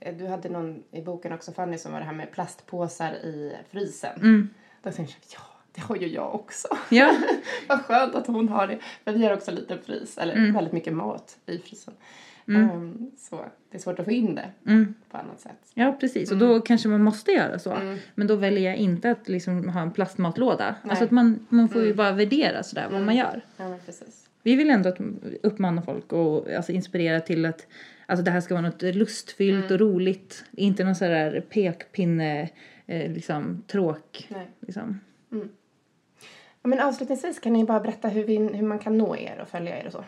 eh, 0.00 0.14
du 0.16 0.26
hade 0.26 0.48
någon 0.48 0.82
i 0.92 1.02
boken 1.02 1.32
också 1.32 1.52
Fanny 1.52 1.78
som 1.78 1.92
var 1.92 2.00
det 2.00 2.06
här 2.06 2.14
med 2.14 2.32
plastpåsar 2.32 3.12
i 3.12 3.52
frysen. 3.70 4.48
Då 4.82 4.90
tänkte 4.90 5.14
jag, 5.28 5.38
ja 5.40 5.53
det 5.74 5.80
har 5.80 5.96
ju 5.96 6.06
jag 6.06 6.34
också. 6.34 6.68
Ja. 6.90 7.16
Vad 7.68 7.80
skönt 7.80 8.14
att 8.14 8.26
hon 8.26 8.48
har 8.48 8.66
det. 8.66 8.78
Men 9.04 9.14
vi 9.14 9.24
har 9.24 9.34
också 9.34 9.50
en 9.50 9.56
liten 9.56 9.78
frys, 9.82 10.18
eller 10.18 10.52
väldigt 10.52 10.72
mycket 10.72 10.92
mat 10.92 11.38
i 11.46 11.58
frysen. 11.58 11.94
Ehm, 12.48 13.10
så 13.16 13.44
det 13.70 13.76
är 13.76 13.80
svårt 13.80 13.98
att 13.98 14.04
få 14.04 14.10
in 14.10 14.34
det 14.34 14.50
på 15.10 15.16
annat 15.18 15.40
sätt. 15.40 15.70
Ja 15.74 15.96
precis 16.00 16.32
och 16.32 16.38
då 16.38 16.60
kanske 16.60 16.88
man 16.88 17.02
måste 17.02 17.32
göra 17.32 17.58
så. 17.58 17.96
Men 18.14 18.26
då 18.26 18.36
väljer 18.36 18.70
jag 18.70 18.76
inte 18.76 19.10
att 19.10 19.28
liksom 19.28 19.68
ha 19.68 19.80
en 19.80 19.92
plastmatlåda. 19.92 20.74
Alltså 20.82 21.04
att 21.04 21.10
man, 21.10 21.46
man 21.48 21.68
får 21.68 21.84
ju 21.84 21.94
bara 21.94 22.12
värdera 22.12 22.62
sådär 22.62 22.88
vad 22.90 23.02
man 23.02 23.16
gör. 23.16 23.40
Ja 23.56 23.78
precis. 23.86 24.28
Vi 24.42 24.56
vill 24.56 24.70
ändå 24.70 24.88
att 24.88 24.98
uppmana 25.42 25.82
folk 25.82 26.12
och 26.12 26.50
alltså, 26.50 26.72
inspirera 26.72 27.20
till 27.20 27.46
att 27.46 27.66
alltså, 28.06 28.24
det 28.24 28.30
här 28.30 28.40
ska 28.40 28.54
vara 28.54 28.66
något 28.66 28.82
lustfyllt 28.82 29.70
och 29.70 29.80
roligt. 29.80 30.44
Inte 30.52 30.84
någon 30.84 30.94
sån 30.94 31.08
där 31.08 31.40
pekpinne, 31.40 32.50
eh, 32.86 33.12
liksom 33.12 33.62
tråk. 33.66 34.26
Nej. 34.28 34.50
Liksom. 34.60 35.00
Ja, 35.28 35.38
men 36.64 36.80
avslutningsvis 36.80 37.38
kan 37.38 37.52
ni 37.52 37.64
bara 37.64 37.80
berätta 37.80 38.08
hur, 38.08 38.24
vi, 38.24 38.36
hur 38.36 38.66
man 38.66 38.78
kan 38.78 38.98
nå 38.98 39.16
er 39.16 39.38
och 39.42 39.48
följa 39.48 39.80
er 39.80 39.86
och 39.86 39.92
så. 39.92 40.04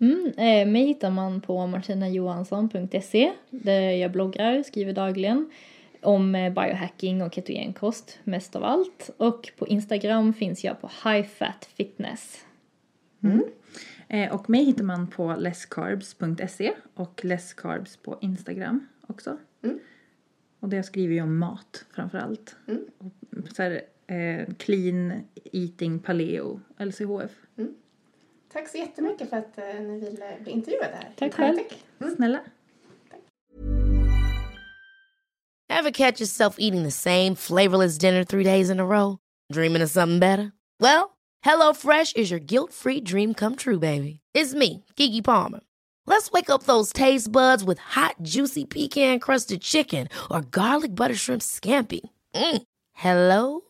Mm, 0.00 0.32
eh, 0.36 0.72
mig 0.72 0.86
hittar 0.86 1.10
man 1.10 1.40
på 1.40 1.66
martinajohansson.se 1.66 3.32
där 3.50 3.80
jag 3.80 4.12
bloggar, 4.12 4.62
skriver 4.62 4.92
dagligen 4.92 5.50
om 6.02 6.34
eh, 6.34 6.52
biohacking 6.52 7.22
och 7.22 7.34
ketogenkost 7.34 8.18
mest 8.24 8.56
av 8.56 8.64
allt. 8.64 9.10
Och 9.16 9.50
på 9.58 9.68
Instagram 9.68 10.32
finns 10.32 10.64
jag 10.64 10.80
på 10.80 10.90
High 11.04 11.28
Fat 11.28 11.64
Fitness. 11.74 12.44
Eh, 14.08 14.34
och 14.34 14.50
mig 14.50 14.64
hittar 14.64 14.84
man 14.84 15.06
på 15.06 15.34
lesscarbs.se 15.38 16.72
och 16.94 17.24
lesscarbs 17.24 17.96
på 17.96 18.18
Instagram 18.20 18.88
också. 19.06 19.36
Och 20.60 20.68
det 20.68 20.82
skriver 20.82 21.14
jag 21.14 21.24
om 21.24 21.38
mat 21.38 21.84
framför 21.90 22.18
allt. 22.18 22.56
Och 22.98 23.56
Så 23.56 23.62
här, 23.62 23.82
eh, 24.10 24.46
clean 24.58 25.28
eating 25.52 25.98
paleo, 25.98 26.60
LCHF. 26.78 27.30
Tack 28.52 28.68
så 28.68 28.78
jättemycket 28.78 29.30
för 29.30 29.36
att 29.36 29.58
eh, 29.58 29.80
ni 29.80 30.00
ville 30.00 30.38
bli 30.42 30.52
intervjuade 30.52 30.94
här. 30.94 31.12
Tack 31.16 31.34
själv. 31.34 31.58
Snälla. 32.16 32.40
Ever 35.68 35.90
catch 35.90 36.20
yourself 36.20 36.56
eating 36.58 36.82
the 36.82 36.90
same 36.90 37.36
flavorless 37.36 37.98
dinner 37.98 38.24
three 38.24 38.44
days 38.44 38.70
in 38.70 38.80
a 38.80 38.84
row? 38.84 39.18
Dreaming 39.52 39.82
of 39.82 39.90
something 39.90 40.18
better? 40.18 40.52
Well, 40.80 41.16
HelloFresh 41.44 42.16
is 42.16 42.30
your 42.30 42.40
guilt-free 42.40 43.00
dream 43.02 43.34
come 43.34 43.56
true, 43.56 43.78
baby. 43.78 44.20
It's 44.34 44.52
me, 44.52 44.84
Kiki 44.96 45.22
Palmer. 45.22 45.60
Let's 46.06 46.30
wake 46.32 46.50
up 46.50 46.64
those 46.64 46.92
taste 46.92 47.30
buds 47.30 47.62
with 47.62 47.78
hot, 47.78 48.16
juicy 48.20 48.64
pecan-crusted 48.64 49.62
chicken 49.62 50.08
or 50.30 50.42
garlic 50.42 50.94
butter 50.94 51.14
shrimp 51.14 51.42
scampi. 51.42 52.00
Mm. 52.34 52.62
Hello 52.92 53.69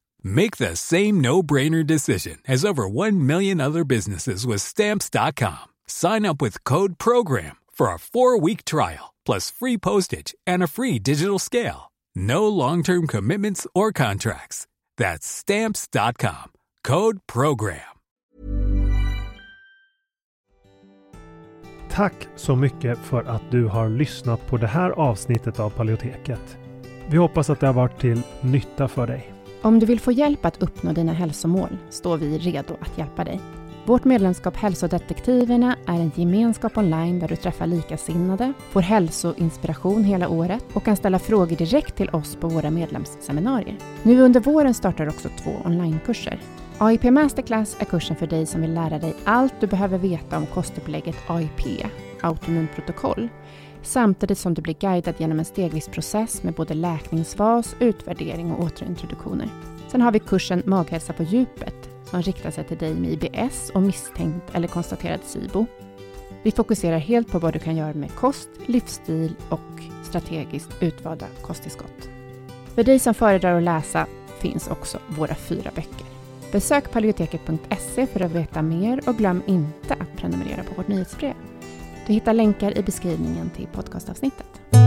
Make 0.23 0.57
the 0.57 0.75
same 0.75 1.21
no-brainer 1.21 1.85
decision 1.85 2.39
as 2.47 2.65
over 2.65 2.89
1 2.89 3.25
million 3.27 3.61
other 3.61 3.83
businesses 3.83 4.47
with 4.47 4.61
Stamps.com. 4.61 5.69
Sign 5.87 6.25
up 6.25 6.41
with 6.41 6.63
Code 6.63 6.97
PROGRAM 6.97 7.57
for 7.71 7.93
a 7.93 7.99
four-week 7.99 8.65
trial, 8.65 9.13
plus 9.25 9.51
free 9.51 9.77
postage 9.77 10.33
and 10.47 10.63
a 10.63 10.67
free 10.67 10.99
digital 10.99 11.39
scale. 11.39 11.91
No 12.15 12.47
long-term 12.47 13.07
commitments 13.07 13.67
or 13.75 13.91
contracts. 13.91 14.67
That's 14.97 15.27
Stamps.com. 15.27 16.51
Code 16.83 17.19
PROGRAM. 17.27 17.91
Tack 21.91 22.13
så 22.35 22.55
mycket 22.55 22.97
för 22.97 23.23
att 23.23 23.51
du 23.51 23.65
har 23.65 23.89
lyssnat 23.89 24.47
på 24.47 24.57
det 24.57 24.67
här 24.67 24.89
avsnittet 24.89 25.59
av 25.59 25.69
Paleoteket. 25.69 26.57
Vi 27.09 27.17
hoppas 27.17 27.49
att 27.49 27.59
det 27.59 27.67
har 27.67 27.73
varit 27.73 27.99
till 27.99 28.21
nytta 28.41 28.87
för 28.87 29.07
dig. 29.07 29.33
Om 29.63 29.79
du 29.79 29.85
vill 29.85 29.99
få 29.99 30.11
hjälp 30.11 30.45
att 30.45 30.63
uppnå 30.63 30.93
dina 30.93 31.13
hälsomål 31.13 31.77
står 31.89 32.17
vi 32.17 32.37
redo 32.37 32.73
att 32.79 32.97
hjälpa 32.97 33.23
dig. 33.23 33.41
Vårt 33.85 34.03
medlemskap 34.03 34.57
Hälsodetektiverna 34.57 35.75
är 35.87 35.93
en 35.93 36.11
gemenskap 36.15 36.77
online 36.77 37.19
där 37.19 37.27
du 37.27 37.35
träffar 37.35 37.67
likasinnade, 37.67 38.53
får 38.69 38.81
hälsoinspiration 38.81 40.03
hela 40.03 40.29
året 40.29 40.63
och 40.73 40.83
kan 40.83 40.97
ställa 40.97 41.19
frågor 41.19 41.55
direkt 41.55 41.95
till 41.95 42.09
oss 42.09 42.35
på 42.35 42.47
våra 42.47 42.71
medlemsseminarier. 42.71 43.77
Nu 44.03 44.21
under 44.21 44.39
våren 44.39 44.73
startar 44.73 45.09
också 45.09 45.29
två 45.43 45.51
onlinekurser. 45.65 46.39
AIP 46.77 47.03
Masterclass 47.03 47.75
är 47.79 47.85
kursen 47.85 48.15
för 48.15 48.27
dig 48.27 48.45
som 48.45 48.61
vill 48.61 48.73
lära 48.73 48.99
dig 48.99 49.15
allt 49.23 49.53
du 49.59 49.67
behöver 49.67 49.97
veta 49.97 50.37
om 50.37 50.45
kostupplägget 50.45 51.15
AIP, 51.27 51.85
autonomt 52.21 52.75
protokoll, 52.75 53.29
samtidigt 53.83 54.37
som 54.37 54.53
du 54.53 54.61
blir 54.61 54.73
guidad 54.73 55.15
genom 55.17 55.39
en 55.39 55.45
stegvis 55.45 55.87
process 55.87 56.43
med 56.43 56.53
både 56.53 56.73
läkningsfas, 56.73 57.75
utvärdering 57.79 58.51
och 58.51 58.63
återintroduktioner. 58.63 59.49
Sen 59.87 60.01
har 60.01 60.11
vi 60.11 60.19
kursen 60.19 60.63
Maghälsa 60.65 61.13
på 61.13 61.23
djupet 61.23 61.89
som 62.09 62.21
riktar 62.21 62.51
sig 62.51 62.63
till 62.63 62.77
dig 62.77 62.93
med 62.93 63.11
IBS 63.11 63.71
och 63.73 63.81
misstänkt 63.81 64.55
eller 64.55 64.67
konstaterad 64.67 65.19
SIBO. 65.23 65.65
Vi 66.43 66.51
fokuserar 66.51 66.97
helt 66.97 67.31
på 67.31 67.39
vad 67.39 67.53
du 67.53 67.59
kan 67.59 67.75
göra 67.75 67.93
med 67.93 68.15
kost, 68.15 68.49
livsstil 68.65 69.35
och 69.49 69.83
strategiskt 70.03 70.69
utvalda 70.79 71.25
kosttillskott. 71.41 72.09
För 72.75 72.83
dig 72.83 72.99
som 72.99 73.13
föredrar 73.13 73.57
att 73.57 73.63
läsa 73.63 74.07
finns 74.39 74.67
också 74.67 74.99
våra 75.07 75.35
fyra 75.35 75.71
böcker. 75.75 76.05
Besök 76.51 76.91
paleoteket.se 76.91 78.07
för 78.07 78.19
att 78.19 78.31
veta 78.31 78.61
mer 78.61 79.09
och 79.09 79.15
glöm 79.15 79.41
inte 79.47 79.93
att 79.93 80.17
prenumerera 80.17 80.63
på 80.63 80.75
vårt 80.75 80.87
nyhetsbrev. 80.87 81.50
Du 82.11 82.15
hittar 82.15 82.33
länkar 82.33 82.77
i 82.77 82.83
beskrivningen 82.83 83.49
till 83.49 83.67
podcastavsnittet. 83.67 84.80